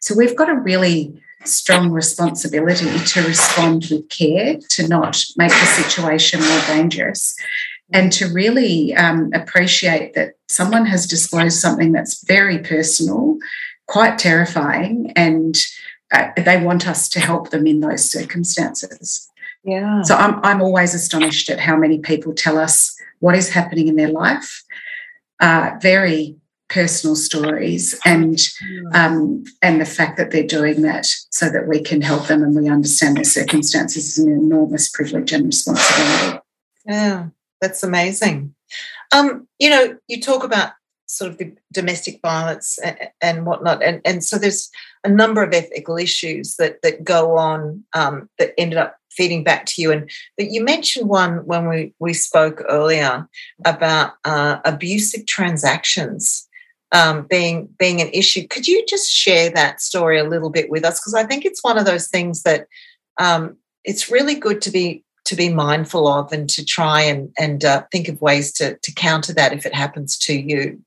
So 0.00 0.14
we've 0.14 0.36
got 0.36 0.48
a 0.48 0.54
really 0.54 1.20
strong 1.44 1.90
responsibility 1.90 2.98
to 3.12 3.26
respond 3.26 3.86
with 3.90 4.08
care, 4.08 4.58
to 4.70 4.88
not 4.88 5.24
make 5.36 5.50
the 5.50 5.82
situation 5.82 6.40
more 6.40 6.60
dangerous, 6.66 7.34
and 7.92 8.12
to 8.12 8.32
really 8.32 8.94
um, 8.94 9.30
appreciate 9.34 10.14
that 10.14 10.34
someone 10.48 10.86
has 10.86 11.06
disclosed 11.06 11.58
something 11.58 11.92
that's 11.92 12.24
very 12.24 12.58
personal, 12.58 13.38
quite 13.86 14.18
terrifying, 14.18 15.12
and 15.16 15.56
uh, 16.12 16.28
they 16.36 16.62
want 16.62 16.86
us 16.86 17.08
to 17.08 17.20
help 17.20 17.50
them 17.50 17.66
in 17.66 17.80
those 17.80 18.08
circumstances. 18.08 19.28
Yeah. 19.64 20.02
So 20.02 20.14
I'm, 20.14 20.40
I'm 20.44 20.62
always 20.62 20.94
astonished 20.94 21.48
at 21.50 21.60
how 21.60 21.76
many 21.76 21.98
people 21.98 22.34
tell 22.34 22.58
us 22.58 22.96
what 23.20 23.36
is 23.36 23.50
happening 23.50 23.88
in 23.88 23.96
their 23.96 24.10
life. 24.10 24.62
Uh, 25.42 25.72
very 25.82 26.36
personal 26.68 27.14
stories 27.14 27.98
and 28.04 28.48
um, 28.94 29.44
and 29.60 29.80
the 29.80 29.84
fact 29.84 30.16
that 30.16 30.30
they're 30.30 30.46
doing 30.46 30.82
that 30.82 31.04
so 31.30 31.50
that 31.50 31.68
we 31.68 31.80
can 31.80 32.00
help 32.00 32.28
them 32.28 32.42
and 32.42 32.54
we 32.54 32.68
understand 32.68 33.16
their 33.16 33.24
circumstances 33.24 34.16
is 34.16 34.24
an 34.24 34.32
enormous 34.32 34.88
privilege 34.88 35.32
and 35.32 35.46
responsibility. 35.46 36.38
Yeah, 36.86 37.26
that's 37.60 37.82
amazing. 37.82 38.54
Um, 39.14 39.48
you 39.58 39.68
know, 39.68 39.98
you 40.08 40.20
talk 40.20 40.44
about 40.44 40.72
sort 41.12 41.30
of 41.30 41.38
the 41.38 41.54
domestic 41.72 42.20
violence 42.22 42.78
and, 42.78 42.98
and 43.20 43.46
whatnot, 43.46 43.82
and, 43.82 44.00
and 44.04 44.24
so 44.24 44.38
there's 44.38 44.70
a 45.04 45.08
number 45.08 45.42
of 45.42 45.52
ethical 45.52 45.96
issues 45.96 46.56
that 46.56 46.80
that 46.82 47.04
go 47.04 47.36
on 47.36 47.84
um, 47.94 48.28
that 48.38 48.52
ended 48.58 48.78
up 48.78 48.96
feeding 49.10 49.44
back 49.44 49.66
to 49.66 49.82
you. 49.82 49.92
And 49.92 50.10
but 50.36 50.50
you 50.50 50.64
mentioned 50.64 51.08
one 51.08 51.44
when 51.46 51.68
we 51.68 51.94
we 51.98 52.12
spoke 52.14 52.62
earlier 52.68 53.28
about 53.64 54.14
uh, 54.24 54.58
abusive 54.64 55.26
transactions 55.26 56.48
um, 56.92 57.26
being 57.28 57.68
being 57.78 58.00
an 58.00 58.10
issue. 58.12 58.46
Could 58.46 58.68
you 58.68 58.84
just 58.86 59.10
share 59.10 59.50
that 59.50 59.80
story 59.80 60.18
a 60.18 60.28
little 60.28 60.50
bit 60.50 60.70
with 60.70 60.84
us? 60.84 61.00
Because 61.00 61.14
I 61.14 61.24
think 61.24 61.44
it's 61.44 61.64
one 61.64 61.78
of 61.78 61.86
those 61.86 62.08
things 62.08 62.42
that 62.42 62.66
um, 63.18 63.56
it's 63.84 64.10
really 64.10 64.34
good 64.34 64.60
to 64.62 64.70
be 64.70 65.04
to 65.24 65.36
be 65.36 65.52
mindful 65.52 66.08
of 66.08 66.32
and 66.32 66.48
to 66.50 66.64
try 66.64 67.00
and 67.00 67.30
and 67.38 67.64
uh, 67.64 67.84
think 67.90 68.08
of 68.08 68.20
ways 68.20 68.52
to 68.54 68.76
to 68.82 68.92
counter 68.92 69.32
that 69.32 69.52
if 69.52 69.66
it 69.66 69.74
happens 69.74 70.18
to 70.18 70.34
you. 70.34 70.80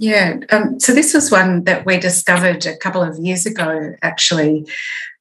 Yeah, 0.00 0.40
um, 0.48 0.80
so 0.80 0.94
this 0.94 1.12
was 1.12 1.30
one 1.30 1.64
that 1.64 1.84
we 1.84 1.98
discovered 1.98 2.64
a 2.64 2.74
couple 2.74 3.02
of 3.02 3.18
years 3.18 3.44
ago, 3.44 3.94
actually. 4.00 4.66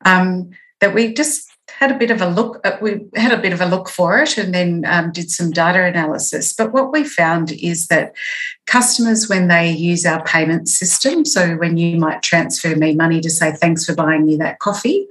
Um, 0.05 0.51
that 0.79 0.93
we 0.93 1.13
just 1.13 1.51
had 1.67 1.91
a 1.91 1.97
bit 1.97 2.11
of 2.11 2.21
a 2.21 2.29
look 2.29 2.65
uh, 2.65 2.77
we 2.81 3.05
had 3.15 3.33
a 3.33 3.41
bit 3.41 3.51
of 3.51 3.59
a 3.59 3.65
look 3.65 3.89
for 3.89 4.19
it 4.19 4.37
and 4.37 4.53
then 4.53 4.85
um, 4.87 5.11
did 5.11 5.29
some 5.29 5.51
data 5.51 5.83
analysis 5.83 6.51
but 6.51 6.73
what 6.73 6.91
we 6.91 7.03
found 7.03 7.51
is 7.51 7.87
that 7.87 8.13
customers 8.65 9.29
when 9.29 9.47
they 9.47 9.69
use 9.69 10.05
our 10.05 10.23
payment 10.23 10.67
system 10.67 11.23
so 11.23 11.55
when 11.55 11.77
you 11.77 11.97
might 11.97 12.23
transfer 12.23 12.75
me 12.75 12.95
money 12.95 13.21
to 13.21 13.29
say 13.29 13.51
thanks 13.51 13.85
for 13.85 13.93
buying 13.93 14.25
me 14.25 14.35
that 14.35 14.59
coffee 14.59 15.07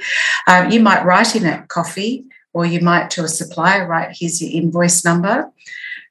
um, 0.46 0.70
you 0.70 0.80
might 0.80 1.04
write 1.04 1.36
in 1.36 1.42
that 1.44 1.68
coffee 1.68 2.24
or 2.52 2.66
you 2.66 2.80
might 2.80 3.08
to 3.08 3.22
a 3.22 3.28
supplier 3.28 3.86
write 3.86 4.16
here's 4.18 4.42
your 4.42 4.50
invoice 4.50 5.04
number 5.04 5.50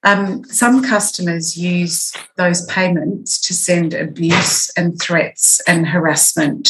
um, 0.03 0.43
some 0.45 0.83
customers 0.83 1.57
use 1.57 2.13
those 2.35 2.65
payments 2.65 3.39
to 3.41 3.53
send 3.53 3.93
abuse 3.93 4.69
and 4.77 4.99
threats 5.01 5.61
and 5.67 5.87
harassment, 5.87 6.69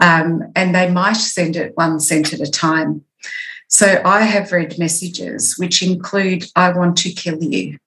um, 0.00 0.42
and 0.54 0.74
they 0.74 0.90
might 0.90 1.14
send 1.14 1.56
it 1.56 1.76
one 1.76 2.00
cent 2.00 2.32
at 2.32 2.40
a 2.40 2.50
time. 2.50 3.04
So 3.68 4.00
I 4.04 4.22
have 4.22 4.52
read 4.52 4.78
messages 4.78 5.58
which 5.58 5.82
include, 5.82 6.46
I 6.54 6.72
want 6.72 6.96
to 6.98 7.10
kill 7.10 7.42
you 7.42 7.78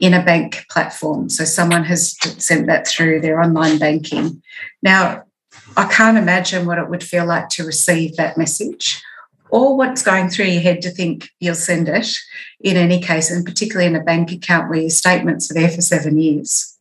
in 0.00 0.14
a 0.14 0.24
bank 0.24 0.66
platform. 0.68 1.28
So 1.28 1.44
someone 1.44 1.84
has 1.84 2.16
sent 2.44 2.66
that 2.66 2.88
through 2.88 3.20
their 3.20 3.40
online 3.40 3.78
banking. 3.78 4.42
Now, 4.82 5.24
I 5.76 5.84
can't 5.84 6.18
imagine 6.18 6.66
what 6.66 6.78
it 6.78 6.88
would 6.88 7.04
feel 7.04 7.24
like 7.24 7.48
to 7.50 7.64
receive 7.64 8.16
that 8.16 8.36
message 8.36 9.00
or 9.52 9.76
what's 9.76 10.02
going 10.02 10.30
through 10.30 10.46
your 10.46 10.62
head 10.62 10.80
to 10.80 10.90
think 10.90 11.28
you'll 11.38 11.54
send 11.54 11.86
it 11.86 12.08
in 12.60 12.78
any 12.78 12.98
case, 12.98 13.30
and 13.30 13.44
particularly 13.44 13.86
in 13.86 13.94
a 13.94 14.02
bank 14.02 14.32
account 14.32 14.70
where 14.70 14.80
your 14.80 14.90
statements 14.90 15.50
are 15.50 15.54
there 15.54 15.68
for 15.68 15.82
seven 15.82 16.18
years. 16.18 16.76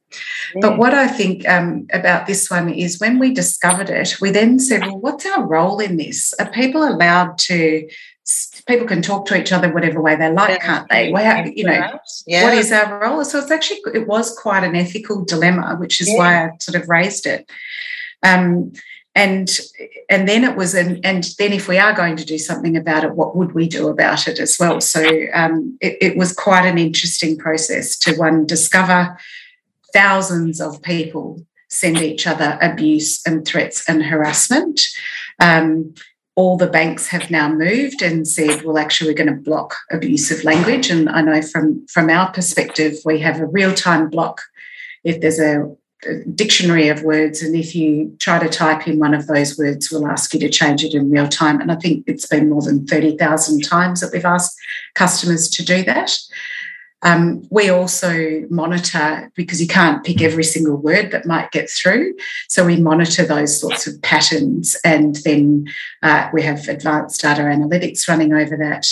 Yeah. 0.55 0.61
But 0.61 0.77
what 0.77 0.93
I 0.93 1.07
think 1.07 1.47
um, 1.47 1.85
about 1.91 2.27
this 2.27 2.49
one 2.49 2.69
is 2.69 2.99
when 2.99 3.19
we 3.19 3.33
discovered 3.33 3.89
it, 3.89 4.19
we 4.21 4.31
then 4.31 4.57
said, 4.57 4.81
well, 4.81 4.99
what's 4.99 5.25
our 5.25 5.45
role 5.45 5.79
in 5.79 5.97
this? 5.97 6.33
Are 6.39 6.49
people 6.49 6.83
allowed 6.83 7.37
to? 7.39 7.87
People 8.67 8.87
can 8.87 9.01
talk 9.01 9.25
to 9.25 9.37
each 9.37 9.51
other 9.51 9.73
whatever 9.73 9.99
way 9.99 10.15
they 10.15 10.31
like, 10.31 10.51
yeah. 10.51 10.65
can't 10.65 10.89
they? 10.89 11.11
Well, 11.11 11.47
you 11.47 11.65
know, 11.65 11.99
yeah. 12.25 12.43
what 12.45 12.53
is 12.53 12.71
our 12.71 13.01
role? 13.01 13.25
So 13.25 13.39
it's 13.39 13.51
actually 13.51 13.81
it 13.93 14.07
was 14.07 14.37
quite 14.37 14.63
an 14.63 14.75
ethical 14.75 15.25
dilemma, 15.25 15.75
which 15.77 15.99
is 15.99 16.09
why 16.15 16.45
I 16.45 16.51
sort 16.59 16.81
of 16.81 16.87
raised 16.87 17.25
it. 17.25 17.49
Um, 18.23 18.71
and 19.15 19.59
and 20.09 20.27
then 20.27 20.43
it 20.43 20.55
was 20.55 20.73
an, 20.73 21.01
and 21.03 21.23
then 21.37 21.51
if 21.51 21.67
we 21.67 21.77
are 21.77 21.93
going 21.93 22.15
to 22.15 22.25
do 22.25 22.37
something 22.37 22.77
about 22.77 23.03
it 23.03 23.15
what 23.15 23.35
would 23.35 23.53
we 23.53 23.67
do 23.67 23.89
about 23.89 24.27
it 24.27 24.39
as 24.39 24.57
well? 24.59 24.79
So 24.79 25.03
um, 25.33 25.77
it, 25.81 25.97
it, 26.01 26.17
was 26.17 26.33
quite 26.33 26.65
an 26.65 26.77
interesting 26.77 27.37
process 27.37 27.97
to 27.99 28.15
one 28.15 28.45
discover 28.45 29.17
thousands 29.93 30.61
of 30.61 30.81
people 30.81 31.45
send 31.69 31.97
each 31.97 32.25
other 32.25 32.57
abuse 32.61 33.21
and 33.25 33.45
threats 33.45 33.87
and 33.89 34.03
harassment. 34.03 34.81
Um, 35.39 35.93
all 36.35 36.57
the 36.57 36.67
banks 36.67 37.07
have 37.07 37.29
now 37.29 37.49
moved 37.53 38.01
and 38.01 38.25
said 38.25 38.63
well 38.63 38.77
actually 38.77 39.09
we're 39.09 39.23
going 39.23 39.35
to 39.35 39.41
block 39.41 39.75
abusive 39.91 40.45
language. 40.45 40.89
And 40.89 41.09
i 41.09 41.21
know 41.21 41.41
from 41.41 41.85
from 41.87 42.09
our 42.09 42.31
perspective 42.31 42.95
we 43.03 43.19
have 43.19 43.41
a 43.41 43.45
real-time 43.45 44.09
block. 44.09 44.41
If 45.03 45.19
there's 45.19 45.39
a 45.39 45.75
dictionary 46.33 46.89
of 46.89 47.03
words 47.03 47.41
and 47.41 47.55
if 47.55 47.75
you 47.75 48.15
try 48.19 48.39
to 48.39 48.49
type 48.49 48.87
in 48.87 48.99
one 48.99 49.13
of 49.13 49.27
those 49.27 49.57
words 49.57 49.91
we'll 49.91 50.07
ask 50.07 50.33
you 50.33 50.39
to 50.39 50.49
change 50.49 50.83
it 50.83 50.93
in 50.93 51.11
real 51.11 51.27
time 51.27 51.61
and 51.61 51.71
i 51.71 51.75
think 51.75 52.03
it's 52.07 52.25
been 52.25 52.49
more 52.49 52.61
than 52.61 52.85
30,000 52.87 53.61
times 53.63 54.01
that 54.01 54.11
we've 54.11 54.25
asked 54.25 54.57
customers 54.95 55.47
to 55.49 55.63
do 55.63 55.83
that 55.83 56.17
um, 57.03 57.47
we 57.49 57.69
also 57.69 58.45
monitor 58.49 59.31
because 59.35 59.61
you 59.61 59.67
can't 59.67 60.03
pick 60.03 60.21
every 60.21 60.43
single 60.43 60.77
word 60.77 61.11
that 61.11 61.25
might 61.25 61.51
get 61.51 61.69
through. 61.69 62.13
So 62.47 62.65
we 62.65 62.77
monitor 62.77 63.25
those 63.25 63.59
sorts 63.59 63.87
of 63.87 63.99
patterns 64.01 64.77
and 64.85 65.15
then 65.25 65.65
uh, 66.03 66.29
we 66.31 66.43
have 66.43 66.67
advanced 66.67 67.21
data 67.21 67.41
analytics 67.41 68.07
running 68.07 68.33
over 68.33 68.55
that. 68.57 68.87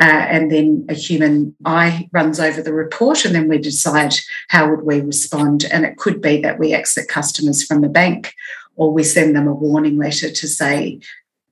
Uh, 0.00 0.26
and 0.30 0.50
then 0.50 0.86
a 0.88 0.94
human 0.94 1.54
eye 1.64 2.08
runs 2.12 2.38
over 2.38 2.62
the 2.62 2.72
report 2.72 3.24
and 3.24 3.34
then 3.34 3.48
we 3.48 3.58
decide 3.58 4.14
how 4.48 4.70
would 4.70 4.82
we 4.82 5.00
respond. 5.00 5.64
And 5.64 5.84
it 5.84 5.96
could 5.96 6.20
be 6.20 6.40
that 6.42 6.58
we 6.58 6.72
exit 6.72 7.08
customers 7.08 7.64
from 7.64 7.80
the 7.80 7.88
bank 7.88 8.34
or 8.76 8.92
we 8.92 9.02
send 9.02 9.36
them 9.36 9.48
a 9.48 9.54
warning 9.54 9.98
letter 9.98 10.30
to 10.30 10.48
say 10.48 11.00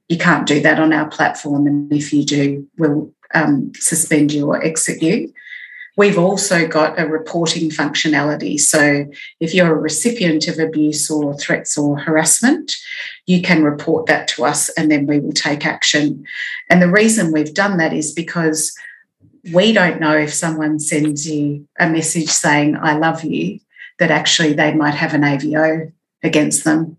you 0.09 0.17
can't 0.17 0.47
do 0.47 0.61
that 0.61 0.81
on 0.81 0.93
our 0.93 1.09
platform 1.09 1.67
and 1.67 1.93
if 1.93 2.13
you 2.13 2.25
do 2.25 2.67
we'll 2.79 3.13
um, 3.35 3.73
suspend 3.75 4.33
you 4.33 4.47
or 4.47 4.63
exit 4.63 5.03
you 5.03 5.33
We've 5.97 6.19
also 6.19 6.69
got 6.69 7.01
a 7.01 7.07
reporting 7.07 7.71
functionality. 7.71 8.61
So 8.61 9.07
if 9.41 9.55
you're 9.55 9.75
a 9.75 9.81
recipient 9.81 10.47
of 10.47 10.59
abuse 10.59 11.11
or 11.11 11.35
threats 11.35 11.79
or 11.79 11.99
harassment, 11.99 12.77
you 13.25 13.41
can 13.41 13.65
report 13.65 14.07
that 14.07 14.29
to 14.29 14.45
us 14.45 14.69
and 14.71 14.91
then 14.91 15.07
we 15.07 15.19
will 15.21 15.33
take 15.33 15.65
action. 15.65 16.25
And 16.69 16.83
the 16.83 16.91
reason 16.91 17.33
we've 17.33 17.55
done 17.55 17.79
that 17.79 17.95
is 17.95 18.13
because 18.13 18.77
we 19.55 19.73
don't 19.73 20.01
know 20.01 20.17
if 20.17 20.35
someone 20.35 20.79
sends 20.81 21.27
you 21.27 21.67
a 21.79 21.89
message 21.89 22.29
saying, 22.29 22.77
I 22.77 22.99
love 22.99 23.25
you, 23.25 23.61
that 23.99 24.11
actually 24.11 24.53
they 24.53 24.75
might 24.75 24.95
have 24.95 25.15
an 25.15 25.23
AVO 25.23 25.93
against 26.23 26.65
them. 26.65 26.99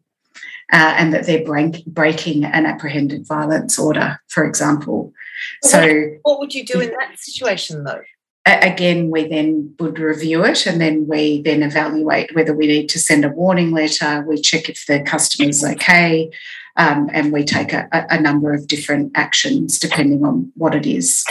Uh, 0.74 0.96
and 0.98 1.14
that 1.14 1.26
they're 1.26 1.46
break, 1.46 1.86
breaking 1.86 2.44
an 2.44 2.66
apprehended 2.66 3.26
violence 3.26 3.80
order, 3.80 4.20
for 4.28 4.44
example. 4.44 5.14
Well, 5.64 5.72
so, 5.72 5.80
what, 5.80 6.20
what 6.24 6.40
would 6.40 6.54
you 6.54 6.66
do 6.66 6.82
in 6.82 6.90
that 6.90 7.18
situation, 7.18 7.86
though? 7.86 8.02
Again, 8.48 9.10
we 9.10 9.28
then 9.28 9.76
would 9.80 10.00
review 10.00 10.44
it 10.46 10.66
and 10.66 10.80
then 10.80 11.08
we 11.08 11.42
then 11.42 11.64
evaluate 11.64 12.36
whether 12.36 12.54
we 12.54 12.68
need 12.68 12.88
to 12.90 13.00
send 13.00 13.26
a 13.26 13.30
warning 13.30 13.72
letter. 13.72 14.24
We 14.28 14.40
check 14.42 14.70
if 14.70 14.86
the 14.86 15.02
customer's 15.02 15.64
okay, 15.64 16.32
um, 16.78 17.10
and 17.12 17.34
we 17.34 17.44
take 17.44 17.74
a, 17.74 17.88
a, 17.92 18.22
number 18.22 18.54
of 18.54 18.68
different 18.68 19.12
actions 19.16 19.80
depending 19.80 20.24
on 20.24 20.52
what 20.56 20.76
it 20.76 20.86
is. 20.86 21.26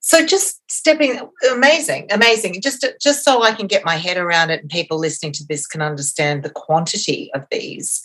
So 0.00 0.26
just 0.26 0.60
stepping, 0.70 1.20
amazing, 1.50 2.08
amazing. 2.10 2.60
Just 2.60 2.86
just 3.00 3.24
so 3.24 3.42
I 3.42 3.52
can 3.52 3.66
get 3.66 3.84
my 3.84 3.96
head 3.96 4.16
around 4.16 4.50
it, 4.50 4.60
and 4.60 4.70
people 4.70 4.98
listening 4.98 5.32
to 5.32 5.44
this 5.48 5.66
can 5.66 5.82
understand 5.82 6.42
the 6.42 6.50
quantity 6.50 7.30
of 7.34 7.44
these. 7.50 8.02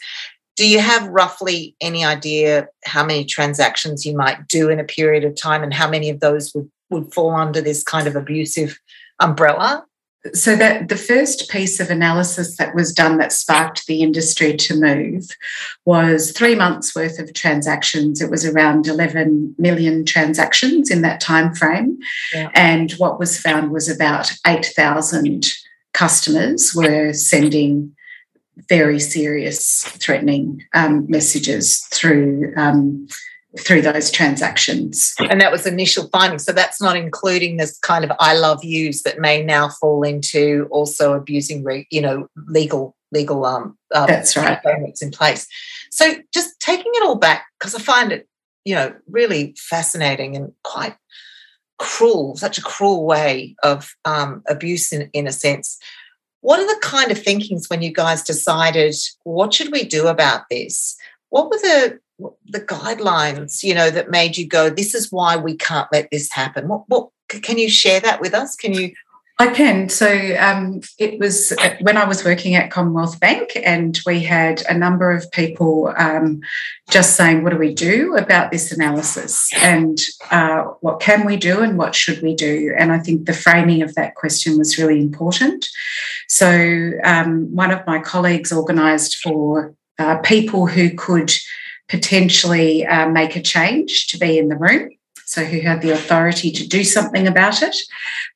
Do 0.55 0.67
you 0.67 0.79
have 0.79 1.07
roughly 1.07 1.75
any 1.79 2.03
idea 2.03 2.67
how 2.85 3.05
many 3.05 3.23
transactions 3.23 4.05
you 4.05 4.15
might 4.15 4.47
do 4.47 4.69
in 4.69 4.79
a 4.79 4.83
period 4.83 5.23
of 5.23 5.35
time, 5.35 5.63
and 5.63 5.73
how 5.73 5.89
many 5.89 6.09
of 6.09 6.19
those 6.19 6.53
would 6.53 6.69
would 6.91 7.13
fall 7.13 7.31
under 7.31 7.61
this 7.61 7.83
kind 7.83 8.07
of 8.07 8.15
abusive 8.15 8.79
umbrella? 9.19 9.85
So 10.33 10.55
that 10.55 10.87
the 10.87 10.97
first 10.97 11.49
piece 11.49 11.79
of 11.79 11.89
analysis 11.89 12.57
that 12.57 12.75
was 12.75 12.93
done 12.93 13.17
that 13.17 13.31
sparked 13.31 13.87
the 13.87 14.03
industry 14.03 14.55
to 14.55 14.79
move 14.79 15.27
was 15.83 16.31
three 16.31 16.53
months 16.53 16.93
worth 16.95 17.17
of 17.17 17.33
transactions. 17.33 18.21
It 18.21 18.29
was 18.29 18.45
around 18.45 18.85
11 18.85 19.55
million 19.57 20.05
transactions 20.05 20.91
in 20.91 21.01
that 21.01 21.21
time 21.21 21.55
frame. 21.55 21.97
Yeah. 22.35 22.51
And 22.53 22.91
what 22.93 23.17
was 23.17 23.39
found 23.39 23.71
was 23.71 23.89
about 23.89 24.31
8,000 24.45 25.53
customers 25.93 26.75
were 26.75 27.13
sending 27.13 27.95
very 28.69 28.99
serious 28.99 29.83
threatening 29.83 30.63
um, 30.73 31.09
messages 31.09 31.79
through 31.91 32.53
um, 32.57 33.07
through 33.59 33.81
those 33.81 34.09
transactions. 34.09 35.13
And 35.19 35.41
that 35.41 35.51
was 35.51 35.67
initial 35.67 36.07
findings. 36.09 36.45
So 36.45 36.53
that's 36.53 36.81
not 36.81 36.95
including 36.95 37.57
this 37.57 37.77
kind 37.79 38.05
of 38.05 38.11
I 38.19 38.37
love 38.37 38.63
yous 38.63 39.03
that 39.03 39.19
may 39.19 39.43
now 39.43 39.69
fall 39.69 40.03
into 40.03 40.67
also 40.71 41.13
abusing, 41.13 41.65
you 41.89 42.01
know, 42.01 42.27
legal 42.47 42.95
legal 43.13 43.43
um, 43.43 43.77
um 43.93 44.07
that's 44.07 44.37
right 44.37 44.61
frameworks 44.61 45.01
in 45.01 45.11
place. 45.11 45.47
So 45.91 46.15
just 46.33 46.59
taking 46.61 46.91
it 46.95 47.03
all 47.03 47.17
back 47.17 47.45
because 47.59 47.75
I 47.75 47.79
find 47.79 48.13
it, 48.13 48.27
you 48.63 48.73
know, 48.73 48.93
really 49.07 49.53
fascinating 49.57 50.37
and 50.37 50.53
quite 50.63 50.95
cruel, 51.77 52.37
such 52.37 52.57
a 52.57 52.61
cruel 52.61 53.05
way 53.05 53.55
of 53.63 53.95
um, 54.05 54.43
abuse 54.47 54.93
in, 54.93 55.09
in 55.13 55.27
a 55.27 55.31
sense. 55.31 55.77
What 56.39 56.59
are 56.59 56.67
the 56.67 56.79
kind 56.81 57.11
of 57.11 57.21
thinkings 57.21 57.69
when 57.69 57.81
you 57.81 57.91
guys 57.91 58.23
decided 58.23 58.95
what 59.23 59.53
should 59.53 59.71
we 59.71 59.83
do 59.83 60.07
about 60.07 60.43
this? 60.49 60.95
What 61.29 61.49
were 61.49 61.57
the 61.57 61.99
the 62.45 62.61
guidelines, 62.61 63.63
you 63.63 63.73
know, 63.73 63.89
that 63.89 64.09
made 64.09 64.37
you 64.37 64.47
go, 64.47 64.69
this 64.69 64.93
is 64.93 65.11
why 65.11 65.37
we 65.37 65.55
can't 65.55 65.87
let 65.91 66.09
this 66.11 66.31
happen? 66.31 66.67
What, 66.67 66.83
what 66.87 67.09
can 67.29 67.57
you 67.57 67.69
share 67.69 67.99
that 68.01 68.21
with 68.21 68.33
us? 68.33 68.55
Can 68.55 68.73
you 68.73 68.91
I 69.41 69.47
can. 69.47 69.89
So 69.89 70.07
um, 70.37 70.81
it 70.99 71.19
was 71.19 71.51
uh, 71.53 71.75
when 71.81 71.97
I 71.97 72.05
was 72.05 72.23
working 72.23 72.53
at 72.53 72.69
Commonwealth 72.69 73.19
Bank, 73.19 73.53
and 73.65 73.99
we 74.05 74.19
had 74.19 74.61
a 74.69 74.77
number 74.77 75.09
of 75.09 75.31
people 75.31 75.91
um, 75.97 76.41
just 76.91 77.15
saying, 77.15 77.41
"What 77.41 77.49
do 77.49 77.57
we 77.57 77.73
do 77.73 78.15
about 78.17 78.51
this 78.51 78.71
analysis? 78.71 79.49
And 79.57 79.99
uh, 80.29 80.65
what 80.81 80.99
can 80.99 81.25
we 81.25 81.37
do? 81.37 81.61
And 81.61 81.75
what 81.75 81.95
should 81.95 82.21
we 82.21 82.35
do?" 82.35 82.75
And 82.77 82.91
I 82.91 82.99
think 82.99 83.25
the 83.25 83.33
framing 83.33 83.81
of 83.81 83.95
that 83.95 84.13
question 84.13 84.59
was 84.59 84.77
really 84.77 85.01
important. 85.01 85.67
So 86.27 86.91
um, 87.03 87.47
one 87.55 87.71
of 87.71 87.87
my 87.87 87.97
colleagues 87.97 88.51
organised 88.51 89.17
for 89.23 89.73
uh, 89.97 90.17
people 90.17 90.67
who 90.67 90.91
could 90.91 91.33
potentially 91.91 92.85
uh, 92.87 93.07
make 93.09 93.35
a 93.35 93.41
change 93.41 94.07
to 94.07 94.17
be 94.17 94.39
in 94.39 94.47
the 94.47 94.57
room 94.57 94.89
so 95.31 95.45
who 95.45 95.61
had 95.61 95.81
the 95.81 95.91
authority 95.91 96.51
to 96.51 96.67
do 96.67 96.83
something 96.83 97.25
about 97.25 97.61
it. 97.61 97.75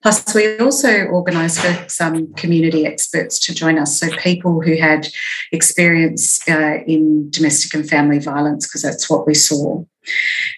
Plus, 0.02 0.34
we 0.34 0.58
also 0.60 1.08
organised 1.08 1.60
for 1.60 1.90
some 1.90 2.34
community 2.36 2.86
experts 2.86 3.38
to 3.38 3.54
join 3.54 3.78
us, 3.78 4.00
so 4.00 4.08
people 4.16 4.62
who 4.62 4.78
had 4.78 5.10
experience 5.52 6.48
uh, 6.48 6.78
in 6.88 7.30
domestic 7.32 7.74
and 7.74 7.90
family 7.90 8.20
violence, 8.20 8.66
because 8.66 8.82
that's 8.82 9.10
what 9.10 9.28
we 9.28 9.34
saw. 9.34 9.84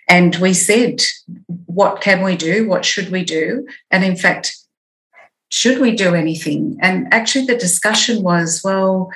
And 0.07 0.35
we 0.35 0.53
said, 0.53 1.01
what 1.65 2.01
can 2.01 2.23
we 2.23 2.35
do? 2.35 2.67
What 2.67 2.85
should 2.85 3.09
we 3.09 3.23
do? 3.23 3.65
And 3.89 4.03
in 4.03 4.15
fact, 4.15 4.55
should 5.49 5.79
we 5.79 5.95
do 5.95 6.13
anything? 6.13 6.77
And 6.81 7.11
actually, 7.11 7.47
the 7.47 7.57
discussion 7.57 8.21
was, 8.21 8.61
well, 8.63 9.09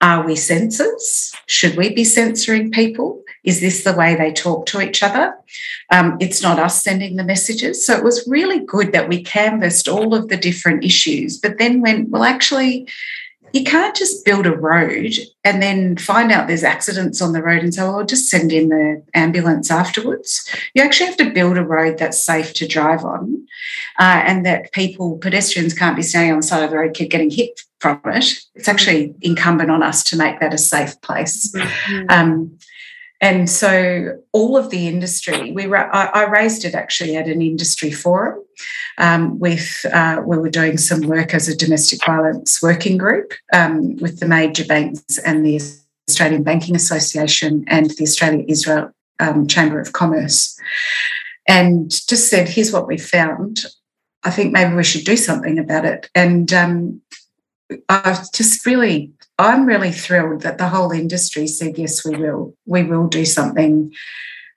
are 0.00 0.26
we 0.26 0.36
censors? 0.36 1.32
Should 1.46 1.76
we 1.76 1.94
be 1.94 2.04
censoring 2.04 2.70
people? 2.70 3.22
Is 3.44 3.60
this 3.60 3.84
the 3.84 3.94
way 3.94 4.14
they 4.14 4.32
talk 4.32 4.66
to 4.66 4.80
each 4.80 5.02
other? 5.02 5.34
Um, 5.90 6.16
it's 6.20 6.42
not 6.42 6.58
us 6.58 6.82
sending 6.82 7.16
the 7.16 7.24
messages. 7.24 7.86
So 7.86 7.96
it 7.96 8.04
was 8.04 8.26
really 8.26 8.60
good 8.60 8.92
that 8.92 9.08
we 9.08 9.22
canvassed 9.22 9.88
all 9.88 10.14
of 10.14 10.28
the 10.28 10.36
different 10.36 10.84
issues, 10.84 11.38
but 11.38 11.58
then 11.58 11.80
went, 11.80 12.10
well, 12.10 12.24
actually, 12.24 12.88
you 13.56 13.64
can't 13.64 13.96
just 13.96 14.22
build 14.22 14.46
a 14.46 14.54
road 14.54 15.14
and 15.42 15.62
then 15.62 15.96
find 15.96 16.30
out 16.30 16.46
there's 16.46 16.62
accidents 16.62 17.22
on 17.22 17.32
the 17.32 17.42
road 17.42 17.62
and 17.62 17.72
say, 17.72 17.82
well, 17.82 18.00
I'll 18.00 18.04
just 18.04 18.28
send 18.28 18.52
in 18.52 18.68
the 18.68 19.02
ambulance 19.14 19.70
afterwards. 19.70 20.54
You 20.74 20.82
actually 20.82 21.06
have 21.06 21.16
to 21.16 21.30
build 21.30 21.56
a 21.56 21.64
road 21.64 21.96
that's 21.96 22.22
safe 22.22 22.52
to 22.54 22.68
drive 22.68 23.02
on 23.02 23.46
uh, 23.98 24.22
and 24.26 24.44
that 24.44 24.72
people, 24.72 25.16
pedestrians, 25.16 25.72
can't 25.72 25.96
be 25.96 26.02
standing 26.02 26.32
on 26.32 26.40
the 26.40 26.46
side 26.46 26.64
of 26.64 26.70
the 26.70 26.76
road 26.76 26.92
keep 26.92 27.10
getting 27.10 27.30
hit 27.30 27.62
from 27.80 27.98
it. 28.04 28.26
It's 28.54 28.68
actually 28.68 29.14
incumbent 29.22 29.70
on 29.70 29.82
us 29.82 30.04
to 30.04 30.16
make 30.16 30.38
that 30.40 30.52
a 30.52 30.58
safe 30.58 31.00
place. 31.00 31.50
Mm-hmm. 31.56 32.06
Um, 32.10 32.58
and 33.20 33.48
so 33.48 34.18
all 34.32 34.56
of 34.56 34.70
the 34.70 34.88
industry, 34.88 35.52
we 35.52 35.66
ra- 35.66 35.90
I, 35.92 36.24
I, 36.24 36.24
raised 36.24 36.64
it 36.64 36.74
actually 36.74 37.16
at 37.16 37.28
an 37.28 37.40
industry 37.40 37.90
forum 37.90 38.44
um, 38.98 39.38
with 39.38 39.86
uh, 39.90 40.22
we 40.24 40.36
were 40.36 40.50
doing 40.50 40.76
some 40.76 41.00
work 41.02 41.32
as 41.32 41.48
a 41.48 41.56
domestic 41.56 42.04
violence 42.04 42.62
working 42.62 42.98
group 42.98 43.32
um, 43.54 43.96
with 43.96 44.20
the 44.20 44.28
major 44.28 44.66
banks 44.66 45.18
and 45.18 45.46
the 45.46 45.60
Australian 46.08 46.42
Banking 46.42 46.76
Association 46.76 47.64
and 47.68 47.90
the 47.90 48.02
Australia 48.02 48.44
Israel 48.48 48.90
um, 49.18 49.46
Chamber 49.46 49.80
of 49.80 49.92
Commerce, 49.92 50.58
and 51.48 51.90
just 51.90 52.28
said, 52.28 52.48
"Here's 52.48 52.72
what 52.72 52.86
we 52.86 52.98
found. 52.98 53.64
I 54.24 54.30
think 54.30 54.52
maybe 54.52 54.74
we 54.74 54.84
should 54.84 55.04
do 55.04 55.16
something 55.16 55.58
about 55.58 55.86
it." 55.86 56.10
And 56.14 56.52
um, 56.52 57.00
I've 57.88 58.30
just 58.32 58.66
really 58.66 59.12
I'm 59.38 59.66
really 59.66 59.92
thrilled 59.92 60.42
that 60.42 60.58
the 60.58 60.68
whole 60.68 60.92
industry 60.92 61.46
said, 61.46 61.76
yes, 61.76 62.04
we 62.04 62.16
will. 62.16 62.54
We 62.64 62.84
will 62.84 63.06
do 63.06 63.24
something. 63.24 63.92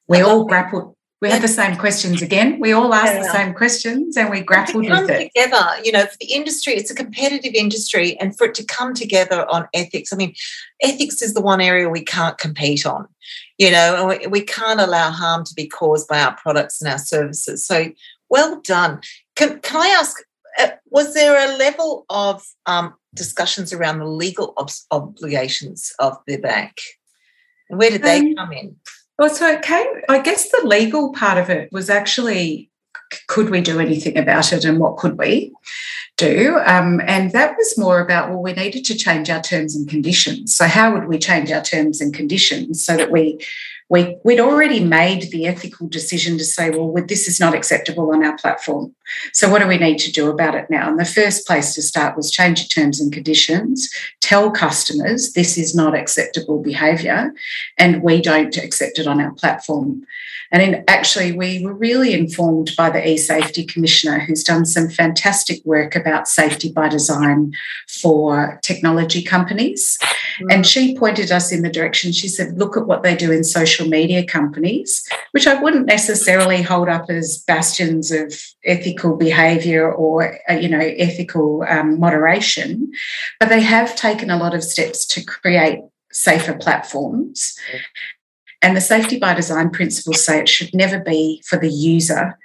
We 0.08 0.22
all 0.22 0.46
grappled. 0.46 0.96
We 1.22 1.30
had 1.30 1.42
the 1.42 1.50
same 1.50 1.76
questions 1.76 2.22
again. 2.22 2.62
We 2.62 2.72
all 2.72 2.94
asked 2.94 3.14
yeah. 3.14 3.24
the 3.24 3.34
same 3.34 3.54
questions 3.54 4.16
and 4.16 4.30
we 4.30 4.40
grappled 4.40 4.90
with 4.90 5.10
it. 5.10 5.34
Together, 5.34 5.66
you 5.84 5.92
know, 5.92 6.06
for 6.06 6.16
the 6.22 6.32
industry, 6.32 6.76
it's 6.76 6.92
a 6.92 6.96
competitive 6.96 7.54
industry, 7.54 8.18
and 8.22 8.38
for 8.38 8.48
it 8.48 8.54
to 8.56 8.64
come 8.64 8.94
together 8.94 9.46
on 9.50 9.68
ethics, 9.74 10.14
I 10.14 10.16
mean, 10.16 10.34
ethics 10.82 11.22
is 11.22 11.34
the 11.34 11.42
one 11.42 11.60
area 11.60 11.90
we 11.90 12.06
can't 12.06 12.38
compete 12.38 12.86
on, 12.86 13.06
you 13.58 13.70
know, 13.70 13.98
and 13.98 14.08
we, 14.08 14.28
we 14.28 14.42
can't 14.42 14.80
allow 14.80 15.12
harm 15.12 15.44
to 15.44 15.54
be 15.54 15.68
caused 15.68 16.08
by 16.08 16.22
our 16.22 16.38
products 16.38 16.82
and 16.82 16.90
our 16.90 16.98
services. 16.98 17.68
So, 17.68 17.92
well 18.30 18.62
done. 18.62 19.02
Can, 19.36 19.60
can 19.60 19.82
I 19.82 19.90
ask, 19.90 20.16
uh, 20.58 20.70
was 20.90 21.14
there 21.14 21.36
a 21.36 21.58
level 21.58 22.06
of 22.10 22.46
um, 22.66 22.94
discussions 23.14 23.74
around 23.74 24.00
the 24.00 24.06
legal 24.06 24.54
ob- 24.58 24.72
obligations 24.92 25.94
of 26.00 26.18
the 26.28 26.38
bank? 26.38 26.82
And 27.70 27.80
where 27.80 27.90
did 27.90 28.04
they 28.04 28.20
um, 28.20 28.36
come 28.36 28.54
in? 28.54 28.76
Well, 29.18 29.30
so 29.30 29.48
it 29.48 29.62
came, 29.62 29.88
I 30.08 30.20
guess 30.20 30.50
the 30.50 30.62
legal 30.66 31.12
part 31.12 31.38
of 31.38 31.50
it 31.50 31.72
was 31.72 31.90
actually 31.90 32.70
could 33.28 33.50
we 33.50 33.62
do 33.62 33.80
anything 33.80 34.18
about 34.18 34.54
it 34.54 34.66
and 34.66 34.80
what 34.80 34.98
could 34.98 35.18
we 35.18 35.54
do? 36.18 36.60
Um, 36.66 37.02
and 37.06 37.32
that 37.32 37.56
was 37.58 37.78
more 37.78 38.00
about, 38.00 38.30
well, 38.30 38.42
we 38.42 38.54
needed 38.54 38.86
to 38.86 38.96
change 38.96 39.30
our 39.30 39.42
terms 39.42 39.76
and 39.76 39.90
conditions. 39.90 40.56
So, 40.56 40.66
how 40.66 40.94
would 40.94 41.08
we 41.08 41.18
change 41.18 41.52
our 41.52 41.62
terms 41.62 42.02
and 42.02 42.14
conditions 42.14 42.84
so 42.84 42.98
that 42.98 43.12
we 43.12 43.40
we, 43.90 44.18
would 44.24 44.40
already 44.40 44.84
made 44.84 45.24
the 45.32 45.48
ethical 45.48 45.88
decision 45.88 46.38
to 46.38 46.44
say, 46.44 46.70
well, 46.70 46.94
this 47.08 47.28
is 47.28 47.40
not 47.40 47.56
acceptable 47.56 48.12
on 48.14 48.24
our 48.24 48.38
platform. 48.38 48.94
So, 49.34 49.50
what 49.50 49.60
do 49.60 49.68
we 49.68 49.78
need 49.78 49.98
to 50.00 50.12
do 50.12 50.30
about 50.30 50.56
it 50.56 50.70
now? 50.70 50.90
And 50.90 51.00
the 51.00 51.06
first 51.06 51.48
place 51.48 51.74
to 51.74 51.82
start 51.82 52.16
was 52.16 52.32
change 52.32 52.60
your 52.60 52.68
terms 52.68 53.02
and 53.02 53.12
conditions, 53.12 53.90
tell 54.22 54.52
customers 54.52 55.34
this 55.34 55.58
is 55.58 55.74
not 55.74 55.96
acceptable 55.96 56.62
behaviour, 56.62 57.34
and 57.78 58.04
we 58.04 58.22
don't 58.22 58.56
accept 58.58 59.00
it 59.00 59.08
on 59.08 59.20
our 59.20 59.32
platform. 59.32 60.06
And 60.52 60.64
in, 60.64 60.84
actually, 60.88 61.32
we 61.32 61.64
were 61.64 61.74
really 61.74 62.14
informed 62.14 62.72
by 62.76 62.90
the 62.90 63.08
e-safety 63.08 63.64
commissioner, 63.64 64.20
who's 64.20 64.44
done 64.44 64.66
some 64.66 64.90
fantastic 64.90 65.64
work 65.64 65.96
about 65.96 66.28
safety 66.28 66.72
by 66.72 66.90
design 66.90 67.54
for 67.88 68.60
technology 68.64 69.22
companies. 69.22 69.98
Mm. 70.42 70.54
And 70.54 70.66
she 70.66 70.98
pointed 70.98 71.32
us 71.32 71.52
in 71.52 71.62
the 71.62 71.70
direction. 71.70 72.12
She 72.12 72.28
said, 72.28 72.58
"Look 72.58 72.78
at 72.78 72.88
what 72.88 73.04
they 73.04 73.16
do 73.16 73.32
in 73.32 73.44
social 73.44 73.79
media 73.88 74.26
companies, 74.26 75.08
which 75.32 75.48
I 75.48 75.62
wouldn't 75.62 75.86
necessarily 75.86 76.62
hold 76.62 76.90
up 76.90 77.10
as 77.10 77.44
bastions 77.48 78.12
of 78.12 78.34
ethical 78.66 79.16
behaviour 79.16 79.92
or 79.92 80.40
uh, 80.50 80.54
you 80.54 80.70
know 80.70 80.80
ethical 80.80 81.64
um, 81.68 82.00
moderation, 82.00 82.92
but 83.40 83.50
they 83.50 83.62
have 83.62 83.96
taken 83.96 84.30
a 84.30 84.38
lot 84.38 84.56
of 84.56 84.64
steps 84.64 85.06
to 85.08 85.24
create." 85.24 85.80
safer 86.12 86.56
platforms 86.56 87.56
and 88.62 88.76
the 88.76 88.82
safety 88.82 89.18
by 89.18 89.34
design 89.34 89.70
principles 89.70 90.26
say 90.26 90.40
it 90.40 90.50
should 90.50 90.74
never 90.74 91.00
be 91.00 91.42
for 91.46 91.58
the 91.58 91.70
user 91.70 92.38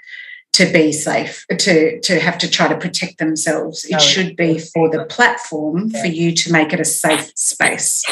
to 0.52 0.72
be 0.72 0.92
safe, 0.92 1.44
to, 1.50 2.00
to 2.00 2.20
have 2.20 2.38
to 2.38 2.48
try 2.48 2.68
to 2.68 2.78
protect 2.78 3.18
themselves. 3.18 3.84
It 3.84 3.92
no, 3.92 3.98
should 3.98 4.36
be 4.36 4.58
for 4.58 4.88
the 4.88 5.04
platform 5.06 5.90
for 5.90 6.06
you 6.06 6.32
to 6.32 6.52
make 6.52 6.72
it 6.72 6.78
a 6.78 6.84
safe 6.84 7.32
space. 7.34 8.04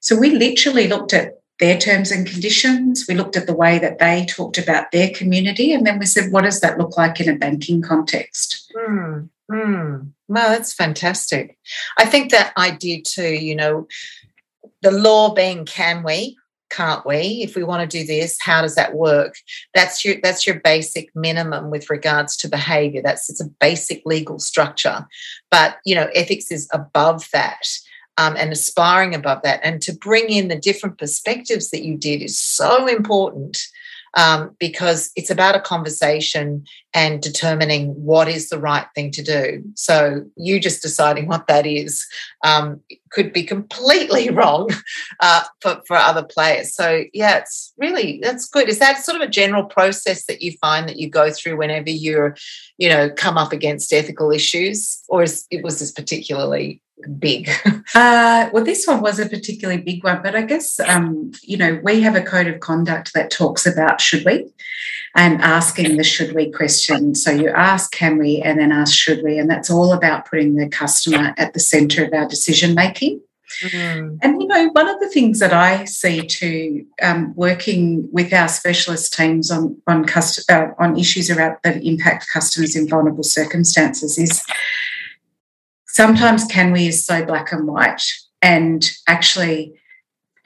So 0.00 0.16
we 0.16 0.30
literally 0.30 0.86
looked 0.86 1.12
at 1.12 1.41
their 1.60 1.78
terms 1.78 2.10
and 2.10 2.26
conditions. 2.26 3.06
We 3.08 3.14
looked 3.14 3.36
at 3.36 3.46
the 3.46 3.54
way 3.54 3.78
that 3.78 3.98
they 3.98 4.26
talked 4.26 4.58
about 4.58 4.90
their 4.90 5.10
community, 5.10 5.72
and 5.72 5.86
then 5.86 5.98
we 5.98 6.06
said, 6.06 6.32
what 6.32 6.44
does 6.44 6.60
that 6.60 6.78
look 6.78 6.96
like 6.96 7.20
in 7.20 7.28
a 7.28 7.38
banking 7.38 7.82
context? 7.82 8.72
Mm, 8.76 9.28
mm. 9.50 10.08
That's 10.28 10.72
fantastic. 10.72 11.58
I 11.98 12.06
think 12.06 12.30
that 12.30 12.56
idea 12.56 13.02
too, 13.02 13.34
you 13.34 13.54
know, 13.54 13.86
the 14.80 14.90
law 14.90 15.34
being 15.34 15.64
can 15.64 16.02
we, 16.02 16.36
can't 16.72 17.04
we 17.04 17.42
if 17.42 17.54
we 17.54 17.62
want 17.62 17.88
to 17.88 17.98
do 17.98 18.04
this 18.04 18.38
how 18.40 18.62
does 18.62 18.74
that 18.76 18.94
work 18.94 19.34
that's 19.74 20.04
your 20.04 20.16
that's 20.22 20.46
your 20.46 20.58
basic 20.60 21.14
minimum 21.14 21.70
with 21.70 21.90
regards 21.90 22.34
to 22.34 22.48
behavior 22.48 23.02
that's 23.02 23.28
it's 23.28 23.42
a 23.42 23.48
basic 23.60 24.02
legal 24.06 24.38
structure 24.38 25.06
but 25.50 25.76
you 25.84 25.94
know 25.94 26.08
ethics 26.14 26.50
is 26.50 26.68
above 26.72 27.28
that 27.32 27.68
um, 28.18 28.36
and 28.36 28.52
aspiring 28.52 29.14
above 29.14 29.42
that. 29.42 29.60
And 29.62 29.80
to 29.82 29.92
bring 29.92 30.28
in 30.28 30.48
the 30.48 30.58
different 30.58 30.98
perspectives 30.98 31.70
that 31.70 31.84
you 31.84 31.96
did 31.96 32.22
is 32.22 32.38
so 32.38 32.86
important 32.86 33.58
um, 34.14 34.54
because 34.58 35.10
it's 35.16 35.30
about 35.30 35.56
a 35.56 35.60
conversation 35.60 36.64
and 36.94 37.22
determining 37.22 37.88
what 37.94 38.28
is 38.28 38.48
the 38.48 38.58
right 38.58 38.86
thing 38.94 39.10
to 39.12 39.22
do. 39.22 39.62
So 39.74 40.24
you 40.36 40.60
just 40.60 40.82
deciding 40.82 41.26
what 41.26 41.46
that 41.46 41.66
is 41.66 42.06
um, 42.44 42.80
could 43.10 43.32
be 43.32 43.44
completely 43.44 44.30
wrong 44.30 44.70
uh, 45.20 45.44
for, 45.60 45.82
for 45.86 45.96
other 45.96 46.22
players. 46.22 46.74
So 46.74 47.04
yeah, 47.12 47.38
it's 47.38 47.72
really 47.78 48.20
that's 48.22 48.48
good. 48.48 48.68
Is 48.68 48.78
that 48.78 49.04
sort 49.04 49.20
of 49.20 49.22
a 49.22 49.30
general 49.30 49.64
process 49.64 50.26
that 50.26 50.42
you 50.42 50.52
find 50.60 50.88
that 50.88 50.98
you 50.98 51.08
go 51.08 51.30
through 51.30 51.56
whenever 51.56 51.90
you're, 51.90 52.36
you 52.78 52.88
know, 52.88 53.10
come 53.10 53.38
up 53.38 53.52
against 53.52 53.92
ethical 53.92 54.30
issues, 54.30 55.02
or 55.08 55.22
is 55.22 55.46
it 55.50 55.62
was 55.62 55.78
this 55.80 55.92
particularly 55.92 56.82
big? 57.18 57.48
uh, 57.94 58.50
well, 58.52 58.64
this 58.64 58.86
one 58.86 59.00
was 59.00 59.18
a 59.18 59.28
particularly 59.28 59.80
big 59.80 60.04
one, 60.04 60.22
but 60.22 60.34
I 60.34 60.42
guess 60.42 60.78
um, 60.80 61.32
you 61.42 61.56
know 61.56 61.80
we 61.82 62.00
have 62.02 62.16
a 62.16 62.22
code 62.22 62.46
of 62.46 62.60
conduct 62.60 63.12
that 63.14 63.30
talks 63.30 63.66
about 63.66 64.00
should 64.00 64.24
we, 64.24 64.48
and 65.14 65.40
asking 65.42 65.96
the 65.96 66.04
should 66.04 66.34
we 66.34 66.50
question. 66.50 66.81
And 66.90 67.16
so 67.16 67.30
you 67.30 67.48
ask 67.48 67.92
can 67.92 68.18
we, 68.18 68.40
and 68.42 68.58
then 68.58 68.72
ask 68.72 68.94
should 68.94 69.22
we, 69.22 69.38
and 69.38 69.50
that's 69.50 69.70
all 69.70 69.92
about 69.92 70.28
putting 70.28 70.56
the 70.56 70.68
customer 70.68 71.34
at 71.36 71.52
the 71.54 71.60
centre 71.60 72.04
of 72.04 72.12
our 72.12 72.28
decision 72.28 72.74
making. 72.74 73.20
Mm. 73.60 74.18
And 74.22 74.40
you 74.40 74.48
know, 74.48 74.68
one 74.70 74.88
of 74.88 74.98
the 75.00 75.08
things 75.08 75.38
that 75.40 75.52
I 75.52 75.84
see 75.84 76.22
to 76.26 76.86
um, 77.02 77.34
working 77.34 78.08
with 78.10 78.32
our 78.32 78.48
specialist 78.48 79.12
teams 79.14 79.50
on 79.50 79.80
on, 79.86 80.04
cust- 80.04 80.50
uh, 80.50 80.68
on 80.78 80.98
issues 80.98 81.30
around 81.30 81.58
that 81.62 81.84
impact 81.84 82.28
customers 82.32 82.74
in 82.74 82.88
vulnerable 82.88 83.22
circumstances 83.22 84.18
is 84.18 84.42
sometimes 85.86 86.44
can 86.46 86.72
we 86.72 86.86
is 86.86 87.04
so 87.04 87.24
black 87.24 87.52
and 87.52 87.66
white, 87.66 88.02
and 88.40 88.90
actually 89.06 89.74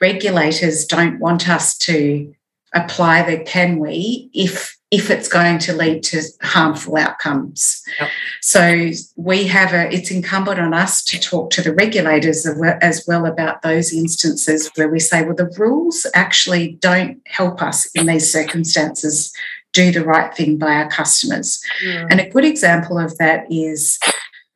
regulators 0.01 0.85
don't 0.85 1.19
want 1.19 1.49
us 1.49 1.77
to 1.77 2.33
apply 2.73 3.23
the 3.23 3.43
can 3.43 3.79
we 3.79 4.29
if 4.33 4.76
if 4.89 5.09
it's 5.09 5.27
going 5.27 5.59
to 5.59 5.73
lead 5.73 6.01
to 6.01 6.21
harmful 6.41 6.95
outcomes. 6.95 7.83
Yep. 7.99 8.09
So 8.41 8.89
we 9.17 9.45
have 9.47 9.73
a, 9.73 9.93
it's 9.93 10.11
incumbent 10.11 10.59
on 10.59 10.73
us 10.73 11.03
to 11.05 11.19
talk 11.19 11.49
to 11.51 11.61
the 11.61 11.73
regulators 11.73 12.47
as 12.81 13.03
well 13.05 13.25
about 13.25 13.63
those 13.63 13.91
instances 13.91 14.71
where 14.75 14.87
we 14.87 14.99
say, 14.99 15.23
well, 15.23 15.35
the 15.35 15.53
rules 15.57 16.07
actually 16.13 16.77
don't 16.79 17.21
help 17.27 17.61
us 17.61 17.85
in 17.87 18.05
these 18.05 18.31
circumstances 18.31 19.33
do 19.73 19.91
the 19.91 20.05
right 20.05 20.33
thing 20.33 20.57
by 20.57 20.75
our 20.75 20.89
customers. 20.89 21.61
Yeah. 21.83 22.07
And 22.09 22.21
a 22.21 22.29
good 22.29 22.45
example 22.45 22.97
of 22.97 23.17
that 23.17 23.45
is 23.51 23.99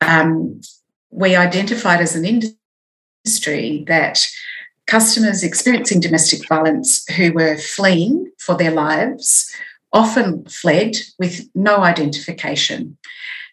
um, 0.00 0.62
we 1.10 1.36
identified 1.36 2.00
as 2.00 2.16
an 2.16 2.24
industry 2.24 3.84
that 3.86 4.26
customers 4.86 5.44
experiencing 5.44 6.00
domestic 6.00 6.48
violence 6.48 7.06
who 7.16 7.32
were 7.34 7.58
fleeing 7.58 8.30
for 8.38 8.56
their 8.56 8.70
lives 8.70 9.52
often 9.92 10.44
fled 10.46 10.96
with 11.18 11.48
no 11.54 11.78
identification. 11.78 12.96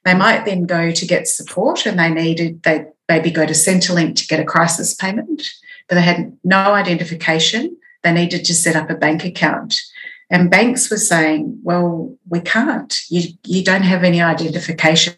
They 0.06 0.13
might 0.13 0.45
then 0.45 0.65
go 0.65 0.91
to 0.91 1.06
get 1.06 1.28
support 1.28 1.86
and 1.86 1.99
they 1.99 2.10
needed, 2.10 2.63
they 2.63 2.86
maybe 3.08 3.32
go 3.32 3.45
to 3.45 3.54
Centrelink 3.54 4.15
to 4.15 4.28
get 4.28 4.39
a 4.39 4.45
crisis 4.45 4.93
payment, 4.93 5.43
but 5.88 5.95
they 5.95 6.02
had 6.02 6.38
no 6.43 6.73
identification. 6.73 7.75
They 8.04 8.13
needed 8.13 8.45
to 8.45 8.54
set 8.54 8.75
up 8.75 8.89
a 8.89 8.95
bank 8.95 9.25
account. 9.25 9.82
And 10.30 10.52
banks 10.52 10.89
were 10.89 10.97
saying, 10.97 11.60
well, 11.63 12.15
we 12.30 12.39
can't. 12.39 12.95
You, 13.10 13.34
you 13.45 13.63
don't 13.63 13.84
have 13.84 14.04
any 14.04 14.21
identification 14.21 15.15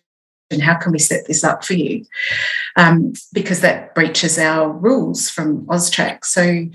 and 0.51 0.61
how 0.61 0.75
can 0.75 0.91
we 0.91 0.99
set 0.99 1.27
this 1.27 1.43
up 1.43 1.63
for 1.63 1.73
you? 1.73 2.05
Um, 2.75 3.13
because 3.33 3.61
that 3.61 3.95
breaches 3.95 4.37
our 4.37 4.69
rules 4.69 5.29
from 5.29 5.65
AUSTRAC. 5.67 6.25
So 6.25 6.65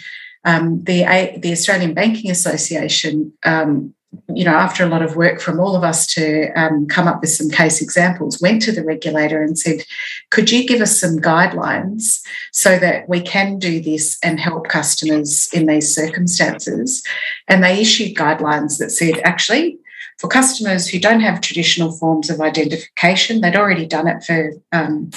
um, 0.45 0.83
the, 0.85 1.39
the 1.39 1.53
Australian 1.53 1.95
Banking 1.95 2.31
Association, 2.31 3.33
um, 3.45 3.95
you 4.29 4.45
know, 4.45 4.55
after 4.55 4.85
a 4.85 4.89
lot 4.89 5.03
of 5.03 5.17
work 5.17 5.41
from 5.41 5.59
all 5.59 5.75
of 5.77 5.85
us 5.85 6.07
to 6.07 6.49
um, 6.57 6.87
come 6.87 7.09
up 7.09 7.21
with 7.21 7.31
some 7.31 7.51
case 7.51 7.81
examples, 7.81 8.41
went 8.41 8.63
to 8.63 8.73
the 8.73 8.85
regulator 8.85 9.43
and 9.43 9.59
said, 9.59 9.83
could 10.31 10.51
you 10.51 10.67
give 10.67 10.81
us 10.81 10.99
some 10.99 11.19
guidelines 11.19 12.21
so 12.53 12.79
that 12.79 13.09
we 13.09 13.21
can 13.21 13.59
do 13.59 13.81
this 13.81 14.19
and 14.23 14.39
help 14.39 14.69
customers 14.69 15.49
in 15.53 15.67
these 15.67 15.95
circumstances? 15.95 17.03
And 17.49 17.63
they 17.63 17.81
issued 17.81 18.17
guidelines 18.17 18.79
that 18.79 18.91
said, 18.91 19.19
actually, 19.25 19.79
for 20.19 20.29
customers 20.29 20.89
who 20.89 20.99
don't 20.99 21.21
have 21.21 21.41
traditional 21.41 21.93
forms 21.93 22.31
of 22.31 22.41
identification, 22.41 23.41
they'd 23.41 23.57
already 23.57 23.87
done 23.87 24.09
it 24.09 24.25
for 24.25 24.53
um, 24.73 25.11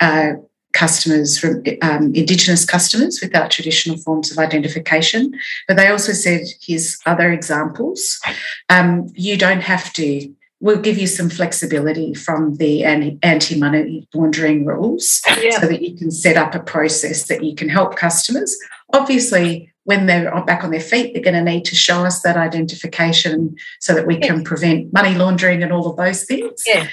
uh, 0.00 0.34
customers 0.74 1.38
from 1.38 1.62
um, 1.80 2.14
Indigenous 2.14 2.66
customers 2.66 3.20
without 3.22 3.50
traditional 3.50 3.96
forms 3.96 4.30
of 4.30 4.38
identification. 4.38 5.32
But 5.66 5.78
they 5.78 5.88
also 5.88 6.12
said, 6.12 6.42
here's 6.60 6.98
other 7.06 7.32
examples. 7.32 8.20
Um, 8.68 9.10
you 9.14 9.38
don't 9.38 9.62
have 9.62 9.92
to. 9.94 10.30
We'll 10.60 10.80
give 10.80 10.98
you 10.98 11.06
some 11.06 11.28
flexibility 11.30 12.14
from 12.14 12.56
the 12.56 12.84
anti 12.84 13.58
money 13.58 14.08
laundering 14.14 14.64
rules 14.64 15.22
yeah. 15.42 15.60
so 15.60 15.66
that 15.66 15.82
you 15.82 15.96
can 15.96 16.10
set 16.10 16.36
up 16.36 16.54
a 16.54 16.60
process 16.60 17.28
that 17.28 17.44
you 17.44 17.54
can 17.54 17.68
help 17.68 17.96
customers. 17.96 18.56
Obviously, 18.94 19.72
when 19.84 20.06
they're 20.06 20.30
back 20.44 20.64
on 20.64 20.70
their 20.70 20.80
feet, 20.80 21.12
they're 21.12 21.22
going 21.22 21.34
to 21.34 21.52
need 21.52 21.66
to 21.66 21.74
show 21.74 22.04
us 22.04 22.22
that 22.22 22.36
identification 22.36 23.56
so 23.80 23.94
that 23.94 24.06
we 24.06 24.18
can 24.18 24.42
prevent 24.42 24.92
money 24.92 25.14
laundering 25.14 25.62
and 25.62 25.72
all 25.72 25.86
of 25.86 25.96
those 25.96 26.24
things. 26.24 26.62
Yeah. 26.66 26.88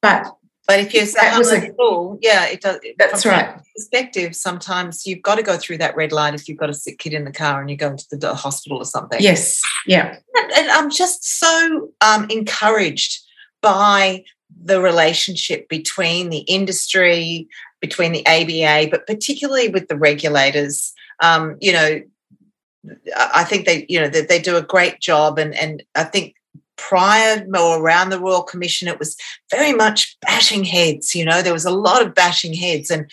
But 0.00 0.32
but 0.70 0.78
if 0.78 0.94
you're 0.94 1.04
that 1.04 1.36
was 1.36 1.50
a, 1.50 1.66
school, 1.66 2.16
yeah, 2.22 2.46
it 2.46 2.60
does. 2.60 2.78
That's 2.96 3.26
right. 3.26 3.60
Perspective. 3.74 4.36
Sometimes 4.36 5.04
you've 5.04 5.20
got 5.20 5.34
to 5.34 5.42
go 5.42 5.56
through 5.56 5.78
that 5.78 5.96
red 5.96 6.12
light 6.12 6.32
if 6.32 6.48
you've 6.48 6.58
got 6.58 6.70
a 6.70 6.74
sick 6.74 7.00
kid 7.00 7.12
in 7.12 7.24
the 7.24 7.32
car 7.32 7.60
and 7.60 7.68
you're 7.68 7.76
going 7.76 7.96
to 7.96 8.16
the 8.16 8.36
hospital 8.36 8.78
or 8.78 8.84
something. 8.84 9.20
Yes. 9.20 9.60
Yeah. 9.84 10.16
And, 10.36 10.52
and 10.52 10.70
I'm 10.70 10.88
just 10.88 11.24
so 11.24 11.90
um, 12.00 12.28
encouraged 12.30 13.20
by 13.60 14.22
the 14.62 14.80
relationship 14.80 15.68
between 15.68 16.30
the 16.30 16.42
industry, 16.42 17.48
between 17.80 18.12
the 18.12 18.24
ABA, 18.26 18.90
but 18.92 19.08
particularly 19.08 19.70
with 19.70 19.88
the 19.88 19.96
regulators. 19.96 20.92
Um, 21.20 21.56
you 21.60 21.72
know, 21.72 22.00
I 23.16 23.42
think 23.42 23.66
they, 23.66 23.86
you 23.88 23.98
know, 23.98 24.08
that 24.08 24.28
they 24.28 24.40
do 24.40 24.56
a 24.56 24.62
great 24.62 25.00
job, 25.00 25.36
and 25.36 25.52
and 25.54 25.82
I 25.96 26.04
think 26.04 26.36
prior 26.80 27.46
or 27.54 27.80
around 27.80 28.10
the 28.10 28.18
Royal 28.18 28.42
Commission, 28.42 28.88
it 28.88 28.98
was 28.98 29.16
very 29.50 29.72
much 29.72 30.16
bashing 30.22 30.64
heads. 30.64 31.14
You 31.14 31.24
know, 31.24 31.42
there 31.42 31.52
was 31.52 31.66
a 31.66 31.70
lot 31.70 32.04
of 32.04 32.14
bashing 32.14 32.54
heads, 32.54 32.90
and 32.90 33.10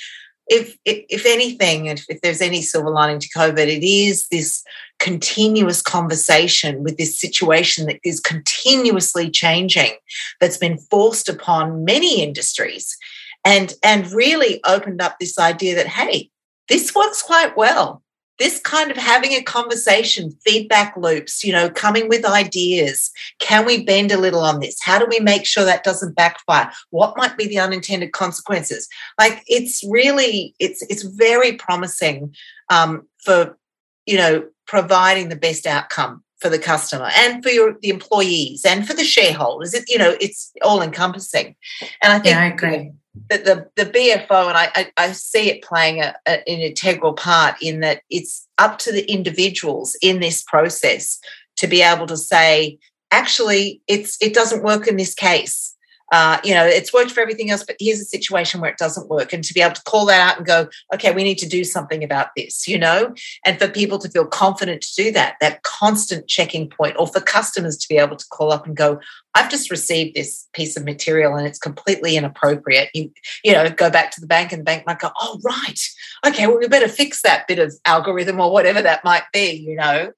if 0.48 0.78
if, 0.86 1.04
if 1.10 1.26
anything, 1.26 1.88
if, 1.88 2.06
if 2.10 2.22
there's 2.22 2.42
any 2.42 2.62
silver 2.62 2.90
lining 2.90 3.20
to 3.20 3.30
COVID, 3.38 3.68
it 3.68 3.84
is 3.86 4.28
this 4.30 4.64
continuous 5.00 5.82
conversation 5.82 6.84
with 6.84 6.98
this 6.98 7.20
situation 7.20 7.86
that 7.86 8.00
is 8.04 8.20
continuously 8.20 9.30
changing, 9.30 9.92
that's 10.40 10.58
been 10.58 10.78
forced 10.78 11.30
upon 11.30 11.84
many 11.84 12.24
industries, 12.24 12.98
and 13.46 13.74
and 13.84 14.12
really 14.12 14.62
opened 14.66 15.02
up 15.02 15.18
this 15.20 15.38
idea 15.38 15.76
that 15.76 15.88
hey, 15.88 16.30
this 16.70 16.96
works 16.96 17.22
quite 17.22 17.56
well 17.58 18.02
this 18.40 18.60
kind 18.60 18.92
of 18.92 18.98
having 18.98 19.32
a 19.32 19.42
conversation, 19.42 20.32
feedback 20.46 20.96
loops, 20.96 21.44
you 21.44 21.52
know, 21.52 21.70
coming 21.70 22.08
with 22.08 22.26
ideas. 22.26 23.12
Can 23.40 23.66
we 23.66 23.84
bend 23.84 24.12
a 24.12 24.18
little 24.18 24.42
on 24.42 24.60
this? 24.60 24.78
How 24.82 25.00
do 25.00 25.06
we 25.10 25.20
make 25.20 25.46
sure 25.46 25.66
that 25.66 25.84
doesn't 25.84 26.16
backfire? 26.16 26.72
What 26.92 27.18
might 27.18 27.38
be 27.38 27.48
the 27.48 27.60
unintended 27.60 28.12
consequences? 28.12 28.88
Like 29.20 29.44
it's 29.48 29.84
really, 29.88 30.56
it's 30.60 30.84
it's 30.84 31.04
very 31.04 31.54
promising 31.54 32.36
um, 32.70 33.08
for 33.24 33.58
you 34.06 34.18
know 34.18 34.48
providing 34.68 35.30
the 35.30 35.36
best 35.36 35.66
outcome 35.66 36.24
for 36.40 36.50
the 36.50 36.60
customer 36.60 37.10
and 37.18 37.42
for 37.44 37.50
your 37.50 37.78
the 37.82 37.90
employees 37.90 38.64
and 38.66 38.88
for 38.88 38.94
the 38.94 39.04
shareholders. 39.04 39.74
It, 39.74 39.86
you 39.88 39.98
know, 39.98 40.16
it's 40.22 40.52
all 40.64 40.82
encompassing. 40.82 41.56
And 42.04 42.14
I 42.14 42.20
think 42.20 42.36
yeah, 42.36 42.42
I 42.42 42.46
agree 42.46 42.92
the, 43.30 43.70
the, 43.76 43.84
the 43.84 43.92
BFO, 43.92 44.48
and 44.48 44.58
I, 44.58 44.70
I, 44.76 44.92
I 44.98 45.12
see 45.12 45.50
it 45.50 45.64
playing 45.64 46.02
a, 46.02 46.16
a, 46.28 46.48
an 46.50 46.60
integral 46.60 47.14
part 47.14 47.56
in 47.62 47.82
that 47.82 48.02
it's 48.10 48.48
up 48.58 48.80
to 48.80 48.92
the 48.92 49.10
individuals 49.12 49.98
in 50.02 50.20
this 50.20 50.44
process 50.44 51.20
to 51.58 51.68
be 51.68 51.82
able 51.82 52.08
to 52.08 52.18
say, 52.18 52.80
actually, 53.12 53.82
it's 53.88 54.18
it 54.22 54.34
doesn't 54.34 54.64
work 54.64 54.88
in 54.88 54.98
this 54.98 55.14
case 55.14 55.76
uh, 56.12 56.40
you 56.44 56.54
know, 56.54 56.66
it's 56.66 56.94
worked 56.94 57.12
for 57.12 57.20
everything 57.20 57.52
else, 57.52 57.64
but 57.64 57.76
here's 57.80 58.00
a 58.00 58.06
situation 58.06 58.62
where 58.62 58.72
it 58.72 58.78
doesn't 58.78 59.10
work. 59.10 59.34
And 59.34 59.44
to 59.44 59.54
be 59.54 59.62
able 59.62 59.76
to 59.76 59.84
call 59.84 60.06
that 60.06 60.32
out 60.32 60.38
and 60.38 60.46
go, 60.46 60.70
okay, 60.94 61.12
we 61.12 61.24
need 61.24 61.38
to 61.40 61.48
do 61.48 61.64
something 61.64 62.04
about 62.04 62.28
this, 62.36 62.68
you 62.68 62.78
know, 62.78 63.14
and 63.46 63.60
for 63.60 63.68
people 63.68 64.00
to 64.00 64.10
feel 64.10 64.26
confident 64.26 64.82
to 64.84 65.04
do 65.04 65.12
that, 65.12 65.36
that 65.42 65.64
constant 65.64 66.28
checking 66.28 66.70
point, 66.70 66.96
or 66.98 67.08
for 67.08 67.20
customers 67.20 67.78
to 67.78 67.88
be 67.90 67.98
able 67.98 68.16
to 68.16 68.26
call 68.30 68.54
up 68.54 68.66
and 68.66 68.78
go, 68.78 69.00
I've 69.36 69.52
just 69.52 69.70
received 69.70 70.16
this 70.16 70.48
piece 70.54 70.78
of 70.78 70.86
material 70.86 71.36
and 71.36 71.46
it's 71.46 71.60
completely 71.60 72.16
inappropriate. 72.16 72.90
You, 72.94 73.12
you 73.44 73.52
know, 73.52 73.70
go 73.70 73.90
back 73.90 74.12
to 74.12 74.22
the 74.22 74.28
bank 74.28 74.52
and 74.52 74.62
the 74.62 74.66
bank 74.66 74.84
might 74.88 75.00
go, 75.00 75.12
oh, 75.20 75.40
right. 75.44 75.80
Okay, 76.26 76.48
well, 76.48 76.58
we 76.58 76.68
better 76.68 76.88
fix 76.88 77.22
that 77.22 77.48
bit 77.48 77.60
of 77.60 77.74
algorithm 77.86 78.40
or 78.40 78.52
whatever 78.52 78.82
that 78.82 79.04
might 79.04 79.24
be, 79.34 79.52
you 79.52 79.76
know. 79.76 80.12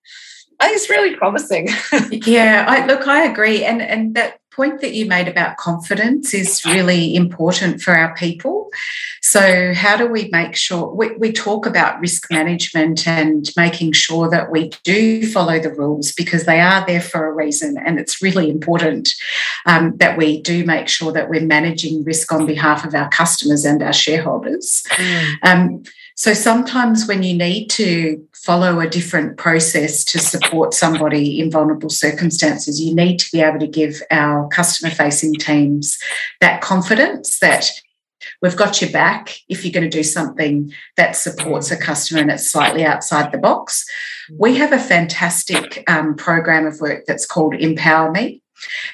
I 0.60 0.66
think 0.66 0.78
it's 0.78 0.90
really 0.90 1.16
promising. 1.16 1.70
yeah, 2.12 2.66
I, 2.68 2.86
look, 2.86 3.08
I 3.08 3.24
agree, 3.24 3.64
and 3.64 3.82
and 3.82 4.16
that 4.16 4.42
point 4.60 4.82
that 4.82 4.94
you 4.94 5.06
made 5.06 5.30
about 5.30 5.56
confidence 5.56 6.34
is 6.34 6.66
really 6.66 7.16
important 7.16 7.82
for 7.82 7.96
our 7.96 8.14
people. 8.16 8.70
So, 9.22 9.74
how 9.74 9.96
do 9.96 10.06
we 10.06 10.28
make 10.34 10.54
sure 10.54 10.94
we, 10.94 11.16
we 11.16 11.32
talk 11.32 11.66
about 11.66 12.02
risk 12.02 12.30
management 12.30 13.08
and 13.08 13.50
making 13.56 13.94
sure 13.94 14.30
that 14.30 14.52
we 14.52 14.72
do 14.84 15.26
follow 15.32 15.62
the 15.62 15.72
rules 15.72 16.12
because 16.12 16.44
they 16.44 16.60
are 16.60 16.86
there 16.86 17.00
for 17.00 17.26
a 17.26 17.34
reason, 17.34 17.78
and 17.86 18.00
it's 18.00 18.22
really 18.22 18.50
important 18.50 19.10
um, 19.66 19.96
that 19.98 20.18
we 20.18 20.42
do 20.42 20.66
make 20.66 20.90
sure 20.90 21.14
that 21.14 21.30
we're 21.30 21.46
managing 21.46 22.04
risk 22.04 22.30
on 22.34 22.46
behalf 22.46 22.84
of 22.84 22.94
our 22.94 23.10
customers 23.10 23.64
and 23.64 23.82
our 23.82 23.94
shareholders. 23.94 24.84
Mm. 24.98 25.36
Um, 25.44 25.84
so 26.20 26.34
sometimes 26.34 27.08
when 27.08 27.24
you 27.24 27.34
need 27.34 27.70
to 27.70 28.22
follow 28.44 28.80
a 28.80 28.90
different 28.90 29.38
process 29.38 30.04
to 30.06 30.20
support 30.20 30.74
somebody 30.74 31.40
in 31.40 31.52
vulnerable 31.52 31.90
circumstances, 31.90 32.82
you 32.82 32.96
need 32.96 33.18
to 33.18 33.32
be 33.32 33.42
able 33.42 33.60
to 33.60 33.68
give 33.68 34.02
our 34.12 34.48
customer 34.48 34.90
facing 34.90 35.34
teams 35.34 35.98
that 36.40 36.62
confidence 36.62 37.40
that 37.40 37.70
we've 38.42 38.56
got 38.56 38.82
your 38.82 38.92
back 38.92 39.38
if 39.50 39.64
you're 39.64 39.74
going 39.74 39.90
to 39.90 39.98
do 39.98 40.04
something 40.04 40.74
that 40.96 41.16
supports 41.16 41.72
a 41.72 41.78
customer 41.78 42.22
and 42.22 42.32
it's 42.32 42.50
slightly 42.50 42.86
outside 42.86 43.32
the 43.32 43.38
box. 43.38 43.86
We 44.38 44.56
have 44.58 44.72
a 44.72 44.80
fantastic 44.80 45.84
um, 45.88 46.16
program 46.16 46.66
of 46.66 46.80
work 46.80 47.06
that's 47.06 47.26
called 47.26 47.56
Empower 47.56 48.12
Me. 48.12 48.42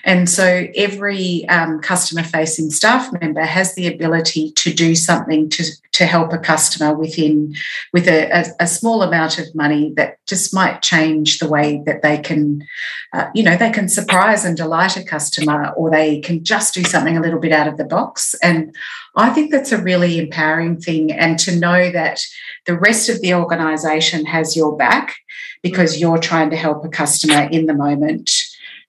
And 0.04 0.30
so 0.30 0.68
every 0.76 1.48
um, 1.50 1.80
customer 1.82 2.24
facing 2.24 2.70
staff 2.70 3.12
member 3.20 3.42
has 3.42 3.76
the 3.76 3.88
ability 3.88 4.52
to 4.52 4.74
do 4.74 4.96
something 4.96 5.50
to, 5.50 5.64
to 5.94 6.06
help 6.06 6.34
a 6.34 6.38
customer 6.38 6.94
within 6.94 7.56
with 7.94 8.08
a, 8.08 8.30
a, 8.32 8.46
a 8.62 8.68
small 8.68 9.02
amount 9.02 9.40
of 9.40 9.54
money 9.56 9.94
that 9.96 10.18
just 10.28 10.54
might 10.54 10.82
change 10.82 11.40
the 11.40 11.50
way 11.50 11.82
that 11.86 12.02
they 12.02 12.18
can, 12.18 12.66
uh, 13.14 13.28
you 13.34 13.44
know, 13.44 13.58
they 13.58 13.72
can 13.72 13.88
surprise 13.88 14.46
and 14.46 14.58
delight 14.58 14.98
a 14.98 15.04
customer 15.04 15.70
or 15.78 15.90
they 15.90 16.20
can 16.20 16.44
just 16.44 16.74
do 16.74 16.84
something 16.84 17.18
a 17.18 17.22
little 17.22 17.40
bit 17.40 17.52
out 17.52 17.68
of 17.68 17.78
the 17.78 17.86
box. 17.86 18.36
And 18.44 18.76
I 19.16 19.30
think 19.30 19.52
that's 19.52 19.72
a 19.72 19.82
really 19.82 20.20
empowering 20.20 20.80
thing. 20.80 21.12
And 21.12 21.40
to 21.40 21.56
know 21.56 21.92
that 21.92 22.22
the 22.66 22.78
rest 22.78 23.10
of 23.10 23.22
the 23.22 23.34
organization 23.34 24.26
has 24.26 24.56
your 24.56 24.76
back 24.76 25.16
because 25.62 26.00
you're 26.00 26.20
trying 26.20 26.50
to 26.50 26.56
help 26.56 26.84
a 26.86 26.90
customer 26.90 27.50
in 27.52 27.66
the 27.66 27.74
moment 27.74 28.32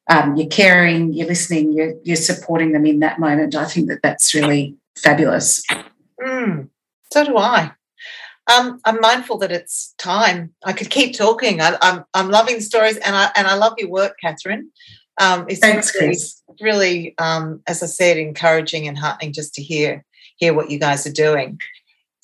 um, 0.09 0.37
you're 0.37 0.49
caring, 0.49 1.13
you're 1.13 1.27
listening, 1.27 1.73
you're, 1.73 1.95
you're 2.05 2.17
supporting 2.17 2.73
them 2.73 2.87
in 2.87 3.01
that 3.01 3.19
moment. 3.19 3.55
I 3.55 3.65
think 3.65 3.89
that 3.89 4.01
that's 4.03 4.35
really 4.35 4.77
fabulous. 4.97 5.65
Mm, 6.21 6.69
so 7.13 7.25
do 7.25 7.37
I. 7.37 7.73
Um, 8.53 8.81
I'm 8.85 9.01
mindful 9.01 9.39
that 9.39 9.51
it's 9.51 9.95
time. 9.99 10.55
I 10.65 10.73
could 10.73 10.91
keep 10.91 11.17
talking. 11.17 11.61
I, 11.61 11.71
am 11.71 11.79
I'm, 11.83 12.05
I'm 12.15 12.31
loving 12.31 12.61
stories, 12.61 12.97
and 12.99 13.17
I 13.17 13.31
and 13.35 13.49
I 13.49 13.55
love 13.55 13.75
your 13.77 13.89
work, 13.89 14.17
Catherine. 14.23 14.71
Um, 15.21 15.47
it's 15.49 15.61
Thanks, 15.61 15.93
really, 15.95 16.07
Chris. 16.09 16.43
Really, 16.61 17.15
um, 17.19 17.63
as 17.67 17.83
I 17.83 17.87
said, 17.87 18.19
encouraging 18.19 18.87
and 18.87 18.97
heartening 18.97 19.33
just 19.33 19.55
to 19.55 19.63
hear 19.63 20.05
hear 20.37 20.55
what 20.55 20.71
you 20.71 20.79
guys 20.79 21.07
are 21.07 21.13
doing. 21.13 21.59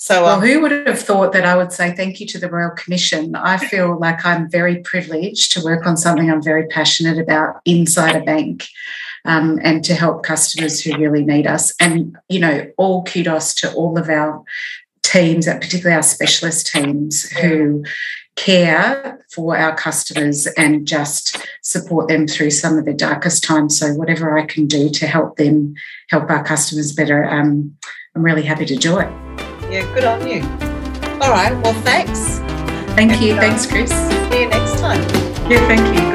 So, 0.03 0.25
well, 0.25 0.35
um, 0.35 0.41
who 0.41 0.61
would 0.61 0.73
have 0.73 0.99
thought 0.99 1.33
that 1.33 1.45
I 1.45 1.57
would 1.57 1.71
say 1.71 1.95
thank 1.95 2.19
you 2.19 2.27
to 2.27 2.39
the 2.41 2.51
Royal 2.51 2.73
Commission? 2.73 3.37
I 3.37 3.57
feel 3.57 3.97
like 4.01 4.27
I'm 4.27 4.51
very 4.51 4.79
privileged 4.81 5.53
to 5.53 5.63
work 5.63 5.87
on 5.87 5.97
something 5.97 6.29
I'm 6.29 6.43
very 6.43 6.67
passionate 6.67 7.19
about 7.19 7.61
inside 7.67 8.17
a 8.17 8.25
bank 8.25 8.67
um, 9.25 9.61
and 9.63 9.85
to 9.85 9.95
help 9.95 10.25
customers 10.25 10.81
who 10.81 10.99
really 10.99 11.25
need 11.25 11.47
us. 11.47 11.73
And, 11.79 12.19
you 12.29 12.41
know, 12.41 12.67
all 12.79 13.05
kudos 13.05 13.55
to 13.55 13.73
all 13.75 13.97
of 13.97 14.09
our 14.09 14.43
teams, 15.05 15.47
particularly 15.47 15.95
our 15.95 16.03
specialist 16.03 16.67
teams 16.67 17.31
who 17.31 17.85
care 18.35 19.25
for 19.31 19.57
our 19.57 19.77
customers 19.77 20.49
and 20.57 20.85
just 20.85 21.37
support 21.63 22.09
them 22.09 22.27
through 22.27 22.51
some 22.51 22.77
of 22.77 22.87
the 22.87 22.93
darkest 22.93 23.45
times. 23.45 23.79
So, 23.79 23.95
whatever 23.95 24.37
I 24.37 24.47
can 24.47 24.67
do 24.67 24.91
to 24.91 25.07
help 25.07 25.37
them 25.37 25.77
help 26.11 26.29
our 26.29 26.43
customers 26.43 26.93
better, 26.93 27.25
um, 27.25 27.77
I'm 28.17 28.25
really 28.25 28.43
happy 28.43 28.67
to 28.67 28.75
do 28.75 28.99
it. 28.99 29.42
Yeah, 29.73 29.91
good 29.95 30.05
on 30.05 30.29
you. 30.29 30.43
All 31.23 31.31
right. 31.31 31.59
Well, 31.65 31.73
thanks. 31.81 32.41
Thank 32.95 33.13
and, 33.13 33.23
you. 33.23 33.33
Uh, 33.33 33.41
Thanks, 33.41 33.65
Chris. 33.65 33.91
See 33.91 34.43
you 34.43 34.49
next 34.51 34.79
time. 34.79 35.01
Yeah, 35.51 35.67
thank 35.67 35.99
you. 35.99 36.12